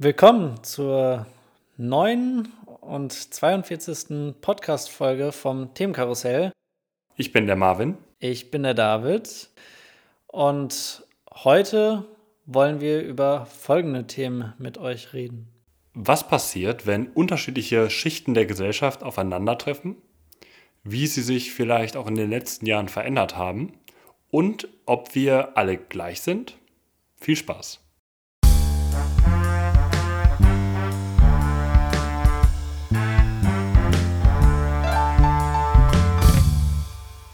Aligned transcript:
Willkommen 0.00 0.62
zur 0.62 1.26
neuen 1.76 2.52
und 2.82 3.10
42. 3.10 4.40
Podcast-Folge 4.40 5.32
vom 5.32 5.74
Themenkarussell. 5.74 6.52
Ich 7.16 7.32
bin 7.32 7.48
der 7.48 7.56
Marvin. 7.56 7.98
Ich 8.20 8.52
bin 8.52 8.62
der 8.62 8.74
David. 8.74 9.48
Und 10.28 11.04
heute 11.34 12.04
wollen 12.46 12.80
wir 12.80 13.02
über 13.02 13.46
folgende 13.46 14.06
Themen 14.06 14.52
mit 14.58 14.78
euch 14.78 15.14
reden. 15.14 15.48
Was 15.94 16.28
passiert, 16.28 16.86
wenn 16.86 17.08
unterschiedliche 17.08 17.90
Schichten 17.90 18.34
der 18.34 18.46
Gesellschaft 18.46 19.02
aufeinandertreffen? 19.02 19.96
Wie 20.84 21.08
sie 21.08 21.22
sich 21.22 21.52
vielleicht 21.52 21.96
auch 21.96 22.06
in 22.06 22.14
den 22.14 22.30
letzten 22.30 22.66
Jahren 22.66 22.88
verändert 22.88 23.36
haben? 23.36 23.72
Und 24.30 24.68
ob 24.86 25.16
wir 25.16 25.58
alle 25.58 25.76
gleich 25.76 26.20
sind? 26.20 26.56
Viel 27.16 27.34
Spaß! 27.34 27.80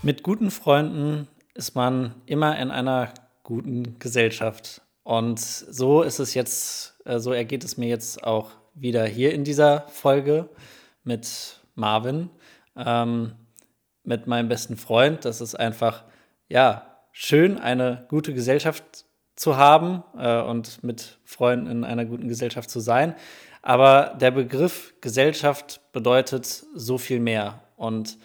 Mit 0.04 0.22
guten 0.22 0.50
Freunden 0.50 1.28
ist 1.54 1.74
man 1.74 2.14
immer 2.26 2.58
in 2.58 2.70
einer 2.70 3.14
guten 3.42 3.98
Gesellschaft. 3.98 4.82
Und 5.02 5.40
so 5.40 6.02
ist 6.02 6.18
es 6.18 6.34
jetzt, 6.34 7.00
äh, 7.06 7.18
so 7.18 7.32
ergeht 7.32 7.64
es 7.64 7.78
mir 7.78 7.88
jetzt 7.88 8.22
auch 8.22 8.50
wieder 8.74 9.06
hier 9.06 9.32
in 9.32 9.44
dieser 9.44 9.88
Folge 9.88 10.50
mit 11.04 11.58
Marvin, 11.74 12.28
ähm, 12.76 13.32
mit 14.02 14.26
meinem 14.26 14.50
besten 14.50 14.76
Freund. 14.76 15.24
Das 15.24 15.40
ist 15.40 15.54
einfach, 15.54 16.04
ja, 16.50 16.98
schön, 17.10 17.56
eine 17.56 18.04
gute 18.10 18.34
Gesellschaft 18.34 19.06
zu 19.36 19.56
haben 19.56 20.02
äh, 20.18 20.42
und 20.42 20.84
mit 20.84 21.18
Freunden 21.24 21.66
in 21.68 21.82
einer 21.82 22.04
guten 22.04 22.28
Gesellschaft 22.28 22.68
zu 22.68 22.80
sein. 22.80 23.14
Aber 23.62 24.14
der 24.20 24.32
Begriff 24.32 24.92
Gesellschaft 25.00 25.80
bedeutet 25.92 26.66
so 26.74 26.98
viel 26.98 27.20
mehr. 27.20 27.62
Und 27.76 28.18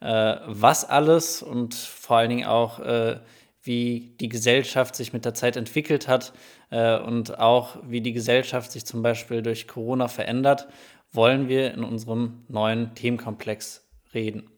äh, 0.00 0.36
was 0.46 0.84
alles 0.88 1.42
und 1.42 1.74
vor 1.74 2.18
allen 2.18 2.30
Dingen 2.30 2.46
auch, 2.46 2.80
äh, 2.80 3.20
wie 3.62 4.14
die 4.20 4.28
Gesellschaft 4.28 4.94
sich 4.94 5.12
mit 5.12 5.24
der 5.24 5.34
Zeit 5.34 5.56
entwickelt 5.56 6.06
hat 6.06 6.32
äh, 6.70 6.98
und 6.98 7.38
auch 7.38 7.76
wie 7.82 8.00
die 8.00 8.12
Gesellschaft 8.12 8.70
sich 8.70 8.86
zum 8.86 9.02
Beispiel 9.02 9.42
durch 9.42 9.66
Corona 9.66 10.08
verändert, 10.08 10.68
wollen 11.12 11.48
wir 11.48 11.74
in 11.74 11.82
unserem 11.82 12.44
neuen 12.48 12.94
Themenkomplex 12.94 13.84
reden. 14.14 14.48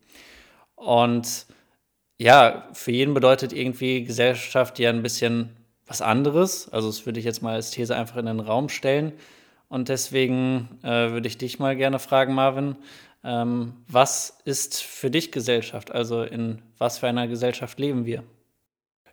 Und 0.75 1.45
ja, 2.17 2.67
für 2.73 2.91
jeden 2.91 3.13
bedeutet 3.13 3.53
irgendwie 3.53 4.03
Gesellschaft 4.03 4.77
ja 4.77 4.89
ein 4.89 5.01
bisschen 5.01 5.55
was 5.87 6.01
anderes. 6.01 6.69
Also 6.69 6.87
das 6.87 7.05
würde 7.05 7.19
ich 7.19 7.25
jetzt 7.25 7.41
mal 7.41 7.55
als 7.55 7.71
These 7.71 7.95
einfach 7.95 8.17
in 8.17 8.27
den 8.27 8.39
Raum 8.39 8.69
stellen. 8.69 9.13
Und 9.69 9.89
deswegen 9.89 10.79
äh, 10.83 11.11
würde 11.11 11.27
ich 11.27 11.37
dich 11.37 11.59
mal 11.59 11.75
gerne 11.75 11.99
fragen, 11.99 12.33
Marvin, 12.33 12.75
ähm, 13.23 13.73
was 13.87 14.39
ist 14.45 14.81
für 14.81 15.11
dich 15.11 15.31
Gesellschaft? 15.31 15.91
Also 15.91 16.23
in 16.23 16.61
was 16.77 16.99
für 16.99 17.07
einer 17.07 17.27
Gesellschaft 17.27 17.79
leben 17.79 18.05
wir? 18.05 18.23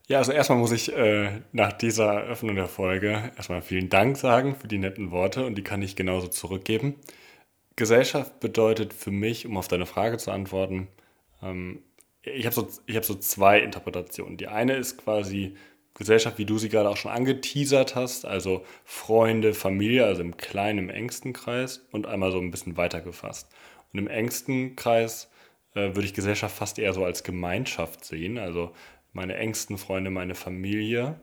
Ja, 0.08 0.18
also 0.18 0.30
erstmal 0.30 0.58
muss 0.58 0.70
ich 0.70 0.92
äh, 0.96 1.40
nach 1.50 1.72
dieser 1.72 2.12
Eröffnung 2.12 2.54
der 2.54 2.68
Folge 2.68 3.32
erstmal 3.36 3.60
vielen 3.60 3.88
Dank 3.88 4.16
sagen 4.16 4.54
für 4.54 4.68
die 4.68 4.78
netten 4.78 5.10
Worte 5.10 5.44
und 5.44 5.56
die 5.56 5.64
kann 5.64 5.82
ich 5.82 5.96
genauso 5.96 6.28
zurückgeben. 6.28 6.94
Gesellschaft 7.74 8.38
bedeutet 8.38 8.92
für 8.94 9.10
mich, 9.10 9.46
um 9.46 9.56
auf 9.56 9.66
deine 9.66 9.86
Frage 9.86 10.16
zu 10.18 10.30
antworten, 10.30 10.86
ähm, 11.42 11.82
ich 12.22 12.46
habe 12.46 12.54
so, 12.54 12.68
hab 12.92 13.04
so 13.04 13.14
zwei 13.16 13.60
Interpretationen. 13.60 14.36
Die 14.36 14.48
eine 14.48 14.74
ist 14.74 14.98
quasi 14.98 15.56
Gesellschaft, 15.94 16.38
wie 16.38 16.44
du 16.44 16.58
sie 16.58 16.68
gerade 16.68 16.88
auch 16.88 16.96
schon 16.96 17.10
angeteasert 17.10 17.94
hast, 17.94 18.26
also 18.26 18.64
Freunde, 18.84 19.54
Familie, 19.54 20.04
also 20.04 20.22
im 20.22 20.36
kleinen, 20.36 20.78
im 20.78 20.90
engsten 20.90 21.32
Kreis 21.32 21.86
und 21.90 22.06
einmal 22.06 22.32
so 22.32 22.38
ein 22.38 22.50
bisschen 22.50 22.76
weiter 22.76 23.00
gefasst. 23.00 23.48
Und 23.96 24.00
im 24.00 24.08
engsten 24.08 24.76
Kreis 24.76 25.30
äh, 25.74 25.94
würde 25.94 26.02
ich 26.02 26.12
Gesellschaft 26.12 26.54
fast 26.54 26.78
eher 26.78 26.92
so 26.92 27.06
als 27.06 27.24
Gemeinschaft 27.24 28.04
sehen, 28.04 28.36
also 28.36 28.72
meine 29.14 29.36
engsten 29.36 29.78
Freunde, 29.78 30.10
meine 30.10 30.34
Familie. 30.34 31.18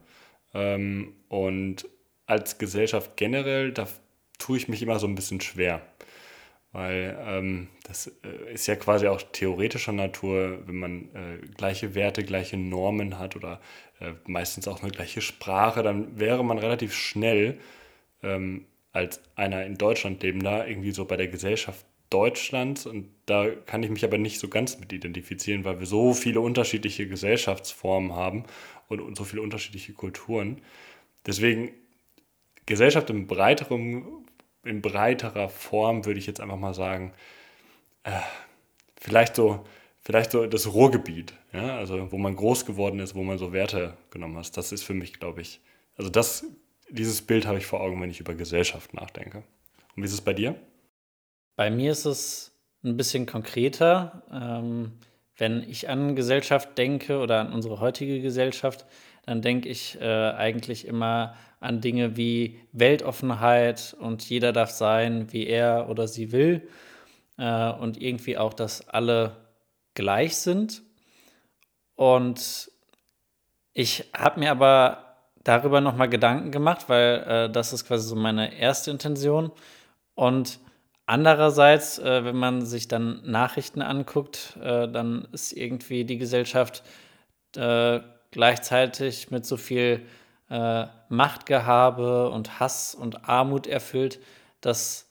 Ähm, 0.56 1.14
und 1.30 1.88
als 2.26 2.58
Gesellschaft 2.58 3.16
generell, 3.16 3.74
da 3.74 3.88
tue 4.40 4.58
ich 4.58 4.70
mich 4.70 4.82
immer 4.82 4.98
so 4.98 5.06
ein 5.06 5.14
bisschen 5.14 5.40
schwer. 5.40 5.84
Weil 6.72 7.16
ähm, 7.24 7.68
das 7.84 8.08
äh, 8.08 8.54
ist 8.54 8.66
ja 8.66 8.76
quasi 8.76 9.08
auch 9.08 9.22
theoretischer 9.22 9.92
Natur, 9.92 10.64
wenn 10.66 10.80
man 10.80 11.02
äh, 11.14 11.46
gleiche 11.56 11.94
Werte, 11.94 12.24
gleiche 12.24 12.58
Normen 12.58 13.20
hat 13.20 13.36
oder 13.36 13.62
äh, 14.00 14.14
meistens 14.26 14.68
auch 14.68 14.82
eine 14.82 14.92
gleiche 14.92 15.22
Sprache, 15.22 15.84
dann 15.84 16.20
wäre 16.20 16.44
man 16.44 16.58
relativ 16.58 16.96
schnell 16.96 17.60
ähm, 18.24 18.66
als 18.94 19.22
einer 19.36 19.64
in 19.64 19.78
Deutschland 19.78 20.24
lebender 20.24 20.68
irgendwie 20.68 20.92
so 20.92 21.06
bei 21.06 21.18
der 21.18 21.28
Gesellschaft 21.28 21.86
Deutschlands 22.14 22.86
und 22.86 23.10
da 23.26 23.50
kann 23.50 23.82
ich 23.82 23.90
mich 23.90 24.04
aber 24.04 24.18
nicht 24.18 24.40
so 24.40 24.48
ganz 24.48 24.80
mit 24.80 24.94
identifizieren, 24.94 25.66
weil 25.66 25.80
wir 25.80 25.88
so 25.88 26.14
viele 26.14 26.42
unterschiedliche 26.42 27.08
Gesellschaftsformen 27.08 28.14
haben 28.14 28.44
und, 28.88 29.02
und 29.02 29.18
so 29.18 29.24
viele 29.24 29.42
unterschiedliche 29.42 29.94
Kulturen. 29.94 30.62
Deswegen 31.26 31.72
Gesellschaft 32.66 33.10
im 33.10 33.26
breiteren, 33.26 34.06
in 34.64 34.82
breiterer 34.82 35.50
Form 35.50 36.06
würde 36.06 36.20
ich 36.20 36.28
jetzt 36.28 36.40
einfach 36.40 36.58
mal 36.58 36.74
sagen, 36.74 37.14
äh, 38.04 38.12
vielleicht 39.00 39.36
so, 39.36 39.66
vielleicht 40.00 40.32
so 40.32 40.46
das 40.46 40.72
Ruhrgebiet, 40.72 41.34
ja, 41.52 41.78
also 41.78 42.12
wo 42.12 42.18
man 42.18 42.36
groß 42.36 42.66
geworden 42.66 43.00
ist, 43.00 43.16
wo 43.16 43.24
man 43.24 43.40
so 43.40 43.52
Werte 43.54 43.98
genommen 44.12 44.38
hat. 44.38 44.56
Das 44.56 44.72
ist 44.72 44.84
für 44.84 44.94
mich, 44.94 45.20
glaube 45.20 45.42
ich, 45.42 45.62
also 45.98 46.10
das, 46.10 46.46
dieses 46.90 47.22
Bild 47.22 47.48
habe 47.48 47.58
ich 47.58 47.66
vor 47.66 47.82
Augen, 47.82 48.00
wenn 48.02 48.12
ich 48.12 48.20
über 48.20 48.36
Gesellschaft 48.36 48.94
nachdenke. 48.94 49.44
Und 49.96 50.04
wie 50.04 50.06
ist 50.06 50.14
es 50.14 50.22
bei 50.22 50.34
dir? 50.34 50.56
Bei 51.56 51.70
mir 51.70 51.92
ist 51.92 52.06
es 52.06 52.52
ein 52.84 52.98
bisschen 52.98 53.26
konkreter. 53.26 54.24
Ähm, 54.32 54.94
wenn 55.38 55.64
ich 55.64 55.90
an 55.90 56.16
Gesellschaft 56.16 56.78
denke 56.78 57.20
oder 57.20 57.40
an 57.40 57.54
unsere 57.54 57.80
heutige 57.80 58.22
Gesellschaft, 58.22 58.86
dann 59.26 59.42
denke 59.42 59.70
ich 59.70 60.00
äh, 60.02 60.32
eigentlich 60.32 60.88
immer 60.88 61.36
an 61.60 61.80
Dinge 61.80 62.18
wie 62.18 62.60
Weltoffenheit 62.72 63.96
und 64.00 64.28
jeder 64.30 64.52
darf 64.52 64.70
sein, 64.70 65.32
wie 65.32 65.48
er 65.48 65.90
oder 65.90 66.08
sie 66.08 66.32
will. 66.32 66.68
Äh, 67.38 67.72
und 67.72 68.02
irgendwie 68.02 68.38
auch, 68.38 68.54
dass 68.54 68.88
alle 68.90 69.38
gleich 69.94 70.38
sind. 70.38 70.82
Und 71.96 72.72
ich 73.74 74.10
habe 74.16 74.40
mir 74.40 74.52
aber 74.52 75.16
darüber 75.44 75.82
nochmal 75.82 76.10
Gedanken 76.10 76.52
gemacht, 76.52 76.90
weil 76.90 77.24
äh, 77.28 77.50
das 77.50 77.74
ist 77.74 77.86
quasi 77.86 78.08
so 78.08 78.16
meine 78.16 78.58
erste 78.58 78.92
Intention. 78.92 79.52
Und 80.16 80.60
Andererseits, 81.06 82.00
äh, 82.00 82.24
wenn 82.24 82.38
man 82.38 82.66
sich 82.66 82.88
dann 82.88 83.22
Nachrichten 83.30 83.82
anguckt, 83.82 84.58
äh, 84.62 84.88
dann 84.88 85.28
ist 85.32 85.52
irgendwie 85.52 86.06
die 86.06 86.18
Gesellschaft 86.18 86.84
äh, 87.56 88.00
gleichzeitig 88.32 89.30
mit 89.30 89.46
so 89.46 89.58
viel 89.58 90.06
äh, 90.50 90.86
Machtgehabe 91.10 92.30
und 92.30 92.60
Hass 92.60 92.96
und 92.96 93.28
Armut 93.28 93.68
erfüllt, 93.68 94.20
dass 94.62 95.10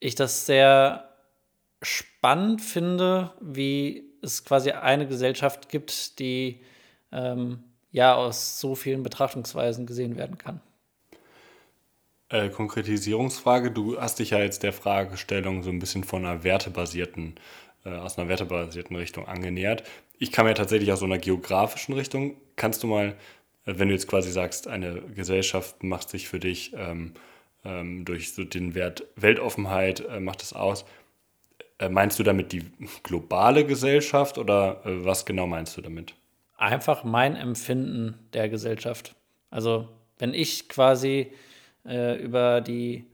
ich 0.00 0.14
das 0.14 0.46
sehr 0.46 1.08
spannend 1.82 2.62
finde, 2.62 3.32
wie 3.40 4.10
es 4.22 4.44
quasi 4.44 4.70
eine 4.70 5.06
Gesellschaft 5.06 5.68
gibt, 5.68 6.18
die 6.18 6.62
ähm, 7.12 7.64
ja 7.90 8.14
aus 8.14 8.60
so 8.60 8.74
vielen 8.74 9.02
Betrachtungsweisen 9.02 9.86
gesehen 9.86 10.16
werden 10.16 10.38
kann. 10.38 10.60
Äh, 12.30 12.48
Konkretisierungsfrage. 12.48 13.70
Du 13.70 14.00
hast 14.00 14.18
dich 14.18 14.30
ja 14.30 14.38
jetzt 14.38 14.62
der 14.62 14.72
Fragestellung 14.72 15.62
so 15.62 15.68
ein 15.68 15.78
bisschen 15.78 16.04
von 16.04 16.24
einer 16.24 16.42
wertebasierten, 16.42 17.34
äh, 17.84 17.90
aus 17.90 18.18
einer 18.18 18.28
wertebasierten 18.28 18.96
Richtung 18.96 19.28
angenähert. 19.28 19.84
Ich 20.18 20.32
kam 20.32 20.46
ja 20.46 20.54
tatsächlich 20.54 20.90
aus 20.90 21.00
so 21.00 21.04
einer 21.04 21.18
geografischen 21.18 21.92
Richtung. 21.92 22.36
Kannst 22.56 22.82
du 22.82 22.86
mal, 22.86 23.08
äh, 23.66 23.74
wenn 23.76 23.88
du 23.88 23.94
jetzt 23.94 24.08
quasi 24.08 24.32
sagst, 24.32 24.68
eine 24.68 25.02
Gesellschaft 25.14 25.82
macht 25.82 26.08
sich 26.08 26.26
für 26.26 26.40
dich 26.40 26.72
ähm, 26.74 27.12
ähm, 27.62 28.06
durch 28.06 28.32
so 28.32 28.44
den 28.44 28.74
Wert 28.74 29.04
Weltoffenheit, 29.16 30.00
äh, 30.00 30.18
macht 30.18 30.42
es 30.42 30.54
aus, 30.54 30.86
äh, 31.78 31.90
meinst 31.90 32.18
du 32.18 32.22
damit 32.22 32.52
die 32.52 32.62
globale 33.02 33.66
Gesellschaft 33.66 34.38
oder 34.38 34.80
was 34.84 35.26
genau 35.26 35.46
meinst 35.46 35.76
du 35.76 35.82
damit? 35.82 36.14
Einfach 36.56 37.04
mein 37.04 37.36
Empfinden 37.36 38.18
der 38.32 38.48
Gesellschaft. 38.48 39.14
Also 39.50 39.88
wenn 40.18 40.32
ich 40.32 40.70
quasi 40.70 41.30
äh, 41.86 42.16
über 42.22 42.60
die 42.60 43.06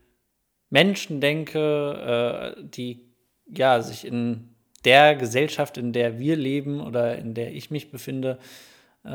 Menschen 0.70 1.20
denke, 1.20 2.55
äh, 2.56 2.62
die 2.62 3.11
ja 3.46 3.82
sich 3.82 4.06
in 4.06 4.55
der 4.84 5.14
Gesellschaft, 5.17 5.76
in 5.76 5.93
der 5.93 6.19
wir 6.19 6.37
leben 6.37 6.81
oder 6.81 7.19
in 7.19 7.34
der 7.34 7.52
ich 7.52 7.70
mich 7.70 7.90
befinde, 7.90 8.38
äh, 9.05 9.11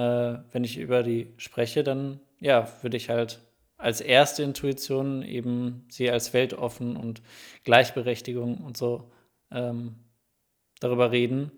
wenn 0.52 0.64
ich 0.64 0.78
über 0.78 1.04
die 1.04 1.34
spreche, 1.38 1.84
dann 1.84 2.20
ja, 2.40 2.68
würde 2.82 2.98
ich 2.98 3.10
halt 3.10 3.40
als 3.78 4.02
erste 4.02 4.44
Intuition 4.44 5.22
eben 5.22 5.86
sie 5.90 6.10
als 6.10 6.34
weltoffen 6.34 6.96
und 6.96 7.22
Gleichberechtigung 7.64 8.58
und 8.58 8.78
so 8.78 9.12
ähm, 9.52 9.96
darüber 10.80 11.12
reden. 11.12 11.52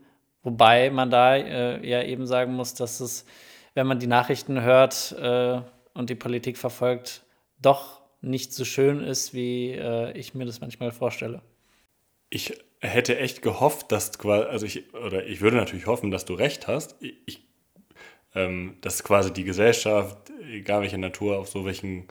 Wobei 0.44 0.90
man 0.90 1.10
da 1.10 1.36
äh, 1.36 1.88
ja 1.88 2.04
eben 2.04 2.26
sagen 2.26 2.54
muss, 2.54 2.74
dass 2.74 3.00
es, 3.00 3.26
wenn 3.74 3.88
man 3.88 4.00
die 4.00 4.08
Nachrichten 4.08 4.62
hört 4.62 5.16
äh, 5.20 5.62
und 5.94 6.10
die 6.10 6.16
Politik 6.16 6.58
verfolgt, 6.58 7.24
doch 7.62 8.02
nicht 8.22 8.54
so 8.54 8.66
schön 8.66 9.02
ist, 9.02 9.34
wie 9.34 9.72
äh, 9.72 10.18
ich 10.18 10.34
mir 10.34 10.46
das 10.46 10.62
manchmal 10.62 10.92
vorstelle. 10.92 11.42
Ich 12.30 12.54
hätte 12.80 13.18
echt 13.18 13.42
gehofft, 13.42 13.92
dass 13.92 14.18
quasi, 14.18 14.48
also 14.48 14.66
ich, 14.66 14.94
oder 14.94 15.26
ich 15.26 15.42
würde 15.42 15.58
natürlich 15.58 15.88
hoffen, 15.88 16.12
dass 16.12 16.26
du 16.26 16.34
recht 16.34 16.68
hast. 16.68 16.96
Ich, 17.00 17.46
ähm, 18.36 18.78
dass 18.82 19.04
quasi 19.04 19.32
die 19.32 19.44
Gesellschaft, 19.44 20.32
egal 20.52 20.82
welche 20.82 20.98
Natur, 20.98 21.38
auf 21.38 21.48
so 21.48 21.66
welchen, 21.66 22.08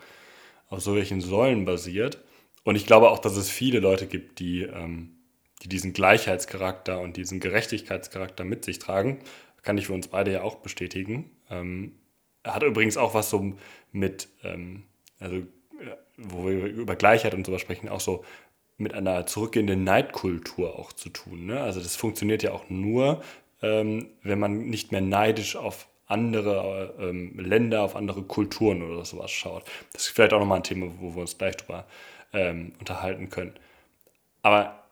auf 0.69 0.81
so 0.81 0.95
welchen 0.95 1.21
Säulen 1.21 1.65
basiert. 1.65 2.19
Und 2.65 2.77
ich 2.77 2.87
glaube 2.87 3.11
auch, 3.11 3.19
dass 3.19 3.37
es 3.37 3.51
viele 3.51 3.79
Leute 3.79 4.07
gibt, 4.07 4.41
die, 4.41 4.63
ähm, 4.63 5.17
die 5.63 5.69
diesen 5.69 5.93
Gleichheitscharakter 5.93 7.01
und 7.01 7.17
diesen 7.17 7.41
Gerechtigkeitscharakter 7.41 8.45
mit 8.45 8.65
sich 8.65 8.79
tragen. 8.79 9.21
Kann 9.63 9.79
ich 9.79 9.87
für 9.87 9.93
uns 9.93 10.09
beide 10.09 10.33
ja 10.33 10.43
auch 10.43 10.57
bestätigen. 10.57 11.31
Ähm, 11.51 11.93
hat 12.45 12.63
übrigens 12.63 12.97
auch 12.97 13.15
was 13.15 13.31
so 13.31 13.55
mit, 13.93 14.29
ähm, 14.43 14.85
also 15.21 15.43
wo 16.17 16.47
wir 16.47 16.67
über 16.67 16.97
Gleichheit 16.97 17.35
und 17.35 17.45
sowas 17.45 17.61
sprechen, 17.61 17.89
auch 17.89 18.01
so 18.01 18.25
mit 18.79 18.95
einer 18.95 19.27
zurückgehenden 19.27 19.85
Neidkultur 19.85 20.79
auch 20.79 20.93
zu 20.93 21.09
tun. 21.09 21.47
Ne? 21.47 21.61
Also 21.61 21.81
das 21.81 21.97
funktioniert 21.97 22.43
ja 22.43 22.53
auch 22.53 22.69
nur, 22.69 23.23
ähm, 23.63 24.11
wenn 24.23 24.39
man 24.39 24.67
nicht 24.69 24.93
mehr 24.93 25.01
neidisch 25.01 25.57
auf 25.57 25.89
andere 26.07 26.95
ähm, 27.01 27.39
Länder, 27.39 27.83
auf 27.83 27.97
andere 27.97 28.23
Kulturen 28.23 28.83
oder 28.83 29.05
sowas 29.05 29.31
schaut. 29.31 29.65
Das 29.93 30.03
ist 30.03 30.15
vielleicht 30.15 30.33
auch 30.33 30.39
nochmal 30.39 30.59
ein 30.59 30.65
Thema, 30.65 30.87
wo 31.01 31.15
wir 31.15 31.23
uns 31.23 31.37
gleich 31.37 31.57
drüber 31.57 31.87
ähm, 32.33 32.73
unterhalten 32.79 33.29
können. 33.29 33.55
Aber 34.43 34.85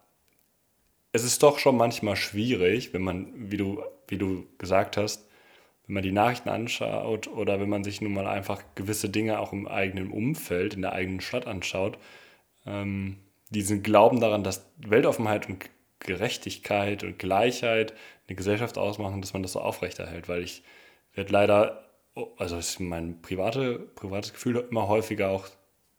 es 1.13 1.23
ist 1.23 1.43
doch 1.43 1.59
schon 1.59 1.77
manchmal 1.77 2.17
schwierig, 2.17 2.93
wenn 2.93 3.03
man, 3.03 3.33
wie 3.51 3.57
du, 3.57 3.83
wie 4.09 4.19
du 4.19 4.47
gesagt 4.59 4.97
hast, 4.97 5.29
wenn 5.87 5.95
man 5.95 6.03
die 6.03 6.13
Nachrichten 6.13 6.49
anschaut 6.49 7.29
oder 7.29 7.61
wenn 7.61 7.69
man 7.69 7.85
sich 7.85 8.01
nun 8.01 8.15
mal 8.15 8.27
einfach 8.27 8.63
gewisse 8.75 9.11
Dinge 9.11 9.39
auch 9.39 9.53
im 9.53 9.69
eigenen 9.69 10.11
Umfeld, 10.11 10.75
in 10.75 10.83
der 10.83 10.93
eigenen 10.93 11.21
Stadt 11.21 11.47
anschaut, 11.47 11.99
ähm, 12.67 13.19
diesen 13.51 13.83
Glauben 13.83 14.21
daran, 14.21 14.45
dass 14.45 14.67
Weltoffenheit 14.79 15.49
und 15.49 15.65
Gerechtigkeit 16.01 17.05
und 17.05 17.19
Gleichheit 17.19 17.95
eine 18.27 18.37
Gesellschaft 18.37 18.79
ausmachen, 18.79 19.21
dass 19.21 19.33
man 19.33 19.43
das 19.43 19.53
so 19.53 19.61
aufrechterhält, 19.61 20.29
weil 20.29 20.43
ich 20.43 20.63
werde 21.15 21.33
leider, 21.33 21.89
also 22.37 22.57
ist 22.57 22.81
mein 22.81 23.21
private, 23.23 23.79
privates 23.79 24.33
Gefühl 24.33 24.65
immer 24.71 24.89
häufiger 24.89 25.31
auch, 25.31 25.47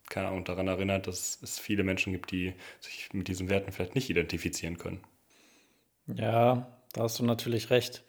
keine 0.09 0.27
Ahnung, 0.27 0.43
daran 0.43 0.67
erinnert, 0.67 1.07
dass 1.07 1.39
es 1.41 1.59
viele 1.59 1.83
Menschen 1.83 2.13
gibt, 2.13 2.31
die 2.31 2.53
sich 2.79 3.09
mit 3.13 3.27
diesen 3.27 3.49
Werten 3.49 3.71
vielleicht 3.71 3.95
nicht 3.95 4.09
identifizieren 4.09 4.77
können. 4.77 5.01
Ja, 6.07 6.67
da 6.93 7.03
hast 7.03 7.19
du 7.19 7.25
natürlich 7.25 7.71
recht. 7.71 8.03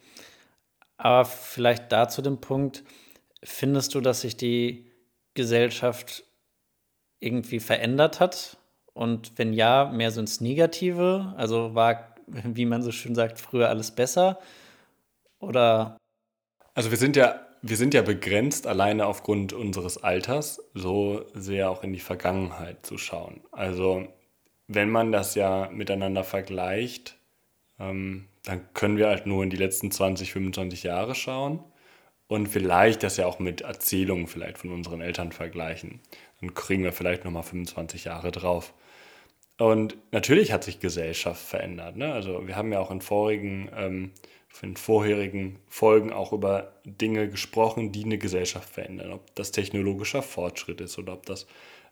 Aber 0.97 1.25
vielleicht 1.25 1.91
da 1.91 2.09
zu 2.09 2.21
dem 2.21 2.41
Punkt, 2.41 2.83
findest 3.43 3.95
du, 3.95 4.01
dass 4.01 4.21
sich 4.21 4.35
die 4.35 4.91
Gesellschaft 5.35 6.23
irgendwie 7.19 7.59
verändert 7.59 8.19
hat? 8.19 8.57
Und 8.93 9.37
wenn 9.37 9.53
ja, 9.53 9.85
mehr 9.93 10.11
so 10.11 10.19
ins 10.19 10.41
Negative? 10.41 11.33
Also 11.37 11.75
war, 11.75 12.15
wie 12.27 12.65
man 12.65 12.81
so 12.81 12.91
schön 12.91 13.15
sagt, 13.15 13.39
früher 13.39 13.69
alles 13.69 13.91
besser? 13.91 14.39
Oder? 15.39 15.97
Also 16.73 16.89
wir 16.89 16.97
sind 16.97 17.15
ja, 17.15 17.45
wir 17.61 17.77
sind 17.77 17.93
ja 17.93 18.01
begrenzt 18.01 18.65
alleine 18.65 19.05
aufgrund 19.05 19.53
unseres 19.53 20.03
Alters, 20.03 20.61
so 20.73 21.25
sehr 21.33 21.69
auch 21.69 21.83
in 21.83 21.93
die 21.93 21.99
Vergangenheit 21.99 22.85
zu 22.85 22.97
schauen. 22.97 23.41
Also 23.51 24.07
wenn 24.67 24.89
man 24.89 25.11
das 25.11 25.35
ja 25.35 25.69
miteinander 25.71 26.23
vergleicht, 26.23 27.17
ähm, 27.79 28.27
dann 28.47 28.73
können 28.73 28.97
wir 28.97 29.07
halt 29.07 29.25
nur 29.25 29.43
in 29.43 29.49
die 29.49 29.57
letzten 29.57 29.91
20, 29.91 30.31
25 30.31 30.83
Jahre 30.83 31.15
schauen 31.15 31.63
und 32.27 32.47
vielleicht 32.47 33.03
das 33.03 33.17
ja 33.17 33.25
auch 33.25 33.39
mit 33.39 33.61
Erzählungen 33.61 34.27
vielleicht 34.27 34.57
von 34.57 34.71
unseren 34.71 35.01
Eltern 35.01 35.31
vergleichen. 35.31 35.99
Dann 36.39 36.53
kriegen 36.53 36.83
wir 36.83 36.93
vielleicht 36.93 37.25
nochmal 37.25 37.43
25 37.43 38.05
Jahre 38.05 38.31
drauf. 38.31 38.73
Und 39.57 39.97
natürlich 40.11 40.51
hat 40.51 40.63
sich 40.63 40.79
Gesellschaft 40.79 41.41
verändert. 41.41 41.97
Ne? 41.97 42.13
Also 42.13 42.47
wir 42.47 42.55
haben 42.55 42.71
ja 42.71 42.79
auch 42.79 42.91
in 42.91 43.01
vorigen, 43.01 43.69
ähm, 43.75 44.11
in 44.61 44.77
vorherigen 44.77 45.59
Folgen 45.67 46.13
auch 46.13 46.31
über 46.31 46.73
Dinge 46.85 47.29
gesprochen, 47.29 47.91
die 47.91 48.05
eine 48.05 48.17
Gesellschaft 48.17 48.69
verändern. 48.69 49.13
Ob 49.13 49.35
das 49.35 49.51
technologischer 49.51 50.21
Fortschritt 50.21 50.79
ist 50.79 50.97
oder 50.97 51.13
ob 51.13 51.25
das 51.25 51.47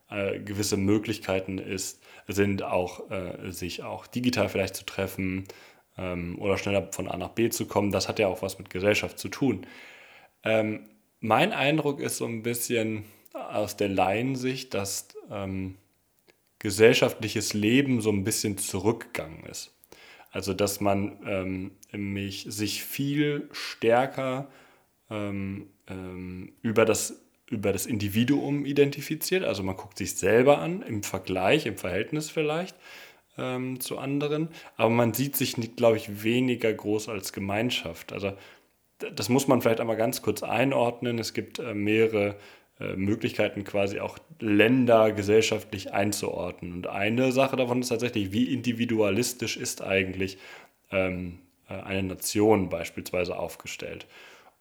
äh, 0.10 0.40
gewisse 0.40 0.78
Möglichkeiten 0.78 1.58
ist, 1.58 2.02
sind 2.28 2.64
auch, 2.64 3.10
äh, 3.10 3.52
sich 3.52 3.84
auch 3.84 4.08
digital 4.08 4.50
vielleicht 4.50 4.76
zu 4.76 4.86
treffen, 4.86 5.46
ähm, 5.98 6.38
oder 6.40 6.58
schneller 6.58 6.92
von 6.92 7.08
A 7.08 7.18
nach 7.18 7.30
B 7.30 7.50
zu 7.50 7.68
kommen, 7.68 7.92
das 7.92 8.08
hat 8.08 8.20
ja 8.20 8.28
auch 8.28 8.42
was 8.42 8.58
mit 8.58 8.70
Gesellschaft 8.70 9.20
zu 9.20 9.30
tun. 9.30 9.66
Ähm, 10.44 10.90
mein 11.20 11.54
Eindruck 11.54 12.00
ist 12.00 12.18
so 12.18 12.26
ein 12.26 12.44
bisschen 12.44 13.06
aus 13.34 13.78
der 13.78 13.90
Laiensicht, 13.90 14.74
dass 14.74 15.08
ähm, 15.30 15.76
gesellschaftliches 16.60 17.54
Leben 17.54 18.02
so 18.02 18.12
ein 18.12 18.24
bisschen 18.24 18.58
zurückgegangen 18.58 19.46
ist. 19.46 19.74
Also 20.32 20.54
dass 20.54 20.82
man 20.82 21.20
ähm, 21.26 21.72
mich, 21.92 22.46
sich 22.50 22.84
viel 22.84 23.50
stärker 23.52 24.50
ähm, 25.10 25.70
ähm, 25.88 26.54
über, 26.62 26.86
das, 26.86 27.22
über 27.50 27.72
das 27.72 27.86
Individuum 27.86 28.66
identifiziert. 28.66 29.44
Also 29.44 29.64
man 29.64 29.78
guckt 29.78 29.98
sich 29.98 30.16
selber 30.16 30.60
an, 30.60 30.82
im 30.82 31.04
Vergleich, 31.04 31.66
im 31.66 31.78
Verhältnis 31.78 32.30
vielleicht 32.30 32.76
ähm, 33.38 33.80
zu 33.80 33.98
anderen, 33.98 34.50
aber 34.78 34.90
man 34.90 35.14
sieht 35.14 35.36
sich, 35.36 35.56
glaube 35.76 35.98
ich, 35.98 36.24
weniger 36.24 36.74
groß 36.74 37.10
als 37.10 37.34
Gemeinschaft. 37.34 38.14
Also 38.14 38.34
das 38.98 39.30
muss 39.30 39.48
man 39.48 39.62
vielleicht 39.62 39.82
einmal 39.82 39.98
ganz 39.98 40.22
kurz 40.22 40.44
einordnen. 40.44 41.20
Es 41.20 41.34
gibt 41.34 41.60
äh, 41.60 41.74
mehrere 41.74 42.36
äh, 42.80 42.96
Möglichkeiten, 42.96 43.64
quasi 43.64 44.00
auch 44.00 44.18
Länder 44.40 45.12
gesellschaftlich 45.12 45.94
einzuordnen. 45.94 46.74
Und 46.74 46.88
eine 46.88 47.32
Sache 47.32 47.56
davon 47.56 47.82
ist 47.82 47.90
tatsächlich, 47.90 48.32
wie 48.32 48.54
individualistisch 48.54 49.58
ist 49.58 49.82
eigentlich 49.82 50.38
ähm, 50.92 51.40
äh, 51.70 51.74
eine 51.74 52.04
Nation 52.04 52.70
beispielsweise 52.70 53.38
aufgestellt. 53.38 54.08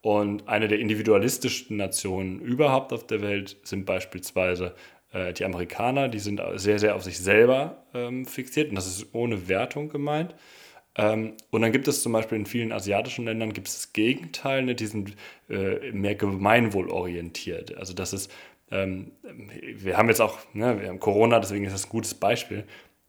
Und 0.00 0.48
eine 0.48 0.68
der 0.68 0.80
individualistischsten 0.80 1.76
Nationen 1.76 2.40
überhaupt 2.40 2.92
auf 2.92 3.06
der 3.06 3.22
Welt 3.22 3.56
sind 3.62 3.86
beispielsweise 3.86 4.74
die 5.14 5.44
Amerikaner, 5.44 6.08
die 6.08 6.18
sind 6.18 6.40
sehr, 6.56 6.80
sehr 6.80 6.96
auf 6.96 7.04
sich 7.04 7.18
selber 7.18 7.84
ähm, 7.94 8.26
fixiert 8.26 8.70
und 8.70 8.74
das 8.74 8.86
ist 8.86 9.14
ohne 9.14 9.48
Wertung 9.48 9.88
gemeint. 9.88 10.34
Ähm, 10.96 11.34
und 11.50 11.62
dann 11.62 11.72
gibt 11.72 11.88
es 11.88 12.02
zum 12.02 12.12
Beispiel 12.12 12.38
in 12.38 12.46
vielen 12.46 12.72
asiatischen 12.72 13.24
Ländern 13.24 13.52
gibt 13.52 13.68
es 13.68 13.74
das 13.74 13.92
Gegenteil, 13.92 14.62
ne, 14.62 14.74
die 14.74 14.86
sind 14.86 15.16
äh, 15.48 15.90
mehr 15.92 16.14
gemeinwohlorientiert. 16.14 17.76
Also 17.76 17.94
das 17.94 18.12
ist, 18.12 18.30
ähm, 18.70 19.12
wir 19.22 19.96
haben 19.96 20.08
jetzt 20.08 20.20
auch, 20.20 20.38
ne, 20.52 20.80
wir 20.80 20.88
haben 20.88 21.00
Corona, 21.00 21.40
deswegen 21.40 21.64
ist 21.64 21.74
das 21.74 21.86
ein 21.86 21.90
gutes 21.90 22.14
Beispiel. 22.14 22.64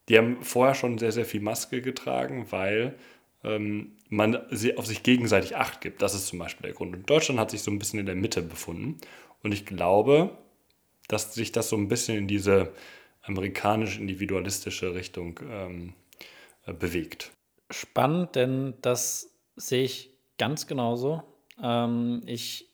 Die 0.09 0.17
haben 0.17 0.37
vorher 0.43 0.75
schon 0.75 0.97
sehr, 0.97 1.11
sehr 1.11 1.25
viel 1.25 1.41
Maske 1.41 1.81
getragen, 1.81 2.47
weil 2.51 2.95
ähm, 3.43 3.93
man 4.09 4.39
sie 4.51 4.77
auf 4.77 4.85
sich 4.85 5.03
gegenseitig 5.03 5.55
Acht 5.55 5.81
gibt. 5.81 6.01
Das 6.01 6.15
ist 6.15 6.27
zum 6.27 6.39
Beispiel 6.39 6.67
der 6.67 6.75
Grund. 6.75 6.95
Und 6.95 7.09
Deutschland 7.09 7.39
hat 7.39 7.51
sich 7.51 7.61
so 7.61 7.71
ein 7.71 7.79
bisschen 7.79 7.99
in 7.99 8.05
der 8.05 8.15
Mitte 8.15 8.41
befunden. 8.41 8.97
Und 9.43 9.51
ich 9.51 9.65
glaube, 9.65 10.37
dass 11.07 11.33
sich 11.33 11.51
das 11.51 11.69
so 11.69 11.75
ein 11.75 11.87
bisschen 11.87 12.17
in 12.17 12.27
diese 12.27 12.73
amerikanisch-individualistische 13.23 14.93
Richtung 14.93 15.39
ähm, 15.49 15.93
äh, 16.65 16.73
bewegt. 16.73 17.31
Spannend, 17.71 18.35
denn 18.35 18.75
das 18.81 19.31
sehe 19.55 19.83
ich 19.83 20.11
ganz 20.37 20.67
genauso. 20.67 21.23
Ähm, 21.61 22.21
ich 22.25 22.69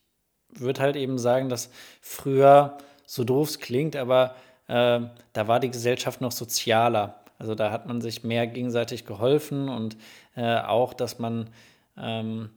würde 0.50 0.82
halt 0.82 0.96
eben 0.96 1.18
sagen, 1.18 1.50
dass 1.50 1.70
früher, 2.02 2.78
so 3.06 3.24
doof 3.24 3.50
es 3.50 3.60
klingt, 3.60 3.96
aber 3.96 4.36
äh, 4.68 5.02
da 5.34 5.48
war 5.48 5.60
die 5.60 5.72
Gesellschaft 5.72 6.22
noch 6.22 6.32
sozialer. 6.32 7.24
Also 7.38 7.56
da 7.56 7.72
hat 7.72 7.88
man 7.88 8.02
sich 8.02 8.24
mehr 8.24 8.48
gegenseitig 8.48 9.06
geholfen 9.06 9.70
und 9.70 9.98
äh, 10.36 10.60
auch, 10.60 10.94
dass 10.94 11.20
man 11.20 11.50
ähm, 11.98 12.52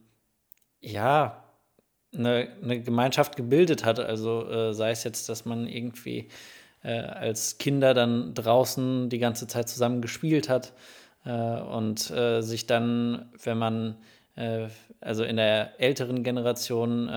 ja 0.79 1.44
eine, 2.17 2.47
eine 2.63 2.81
Gemeinschaft 2.81 3.35
gebildet 3.35 3.85
hat. 3.85 3.99
Also 3.99 4.49
äh, 4.49 4.73
sei 4.73 4.91
es 4.91 5.03
jetzt, 5.03 5.29
dass 5.29 5.45
man 5.45 5.67
irgendwie 5.67 6.29
äh, 6.83 6.99
als 6.99 7.57
Kinder 7.57 7.93
dann 7.93 8.33
draußen 8.33 9.09
die 9.09 9.19
ganze 9.19 9.47
Zeit 9.47 9.67
zusammen 9.69 10.01
gespielt 10.01 10.49
hat 10.49 10.73
äh, 11.25 11.31
und 11.31 12.11
äh, 12.11 12.41
sich 12.41 12.67
dann, 12.67 13.29
wenn 13.43 13.57
man, 13.57 13.95
äh, 14.35 14.67
also 15.01 15.23
in 15.23 15.37
der 15.37 15.79
älteren 15.81 16.23
Generation, 16.23 17.07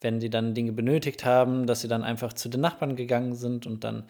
wenn 0.00 0.20
die 0.20 0.30
dann 0.30 0.54
Dinge 0.54 0.72
benötigt 0.72 1.24
haben, 1.24 1.66
dass 1.66 1.80
sie 1.80 1.88
dann 1.88 2.04
einfach 2.04 2.32
zu 2.32 2.48
den 2.48 2.60
Nachbarn 2.60 2.96
gegangen 2.96 3.34
sind 3.34 3.66
und 3.66 3.84
dann 3.84 4.04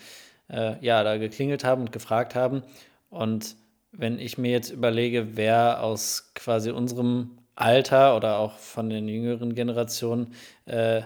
ja, 0.48 1.02
da 1.02 1.16
geklingelt 1.16 1.64
haben 1.64 1.82
und 1.82 1.92
gefragt 1.92 2.36
haben. 2.36 2.62
Und 3.10 3.56
wenn 3.90 4.20
ich 4.20 4.38
mir 4.38 4.52
jetzt 4.52 4.70
überlege, 4.70 5.36
wer 5.36 5.82
aus 5.82 6.30
quasi 6.34 6.70
unserem 6.70 7.38
Alter 7.56 8.16
oder 8.16 8.38
auch 8.38 8.52
von 8.58 8.88
den 8.90 9.08
jüngeren 9.08 9.54
Generationen, 9.54 10.34
äh, 10.66 11.02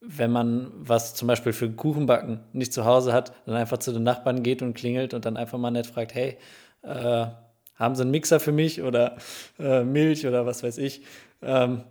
wenn 0.00 0.30
man 0.30 0.70
was 0.76 1.14
zum 1.14 1.26
Beispiel 1.26 1.52
für 1.52 1.70
Kuchenbacken 1.70 2.40
nicht 2.52 2.72
zu 2.72 2.84
Hause 2.84 3.12
hat, 3.12 3.32
dann 3.46 3.56
einfach 3.56 3.78
zu 3.78 3.92
den 3.92 4.02
Nachbarn 4.04 4.42
geht 4.42 4.62
und 4.62 4.74
klingelt 4.74 5.14
und 5.14 5.24
dann 5.24 5.36
einfach 5.36 5.58
mal 5.58 5.70
nett 5.70 5.86
fragt, 5.86 6.14
hey, 6.14 6.36
äh, 6.82 7.26
haben 7.74 7.94
Sie 7.94 8.02
einen 8.02 8.10
Mixer 8.10 8.40
für 8.40 8.52
mich 8.52 8.82
oder 8.82 9.16
äh, 9.58 9.84
Milch 9.84 10.26
oder 10.26 10.46
was 10.46 10.62
weiß 10.62 10.78
ich. 10.78 11.02
Ähm, 11.42 11.82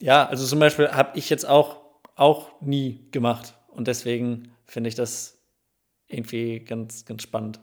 ja, 0.00 0.26
also 0.26 0.46
zum 0.46 0.58
Beispiel 0.58 0.88
habe 0.88 1.18
ich 1.18 1.30
jetzt 1.30 1.46
auch, 1.46 1.76
auch 2.16 2.60
nie 2.60 3.06
gemacht 3.10 3.54
und 3.68 3.86
deswegen 3.86 4.52
finde 4.64 4.88
ich 4.88 4.94
das 4.94 5.38
irgendwie 6.08 6.60
ganz, 6.60 7.04
ganz 7.04 7.22
spannend. 7.22 7.60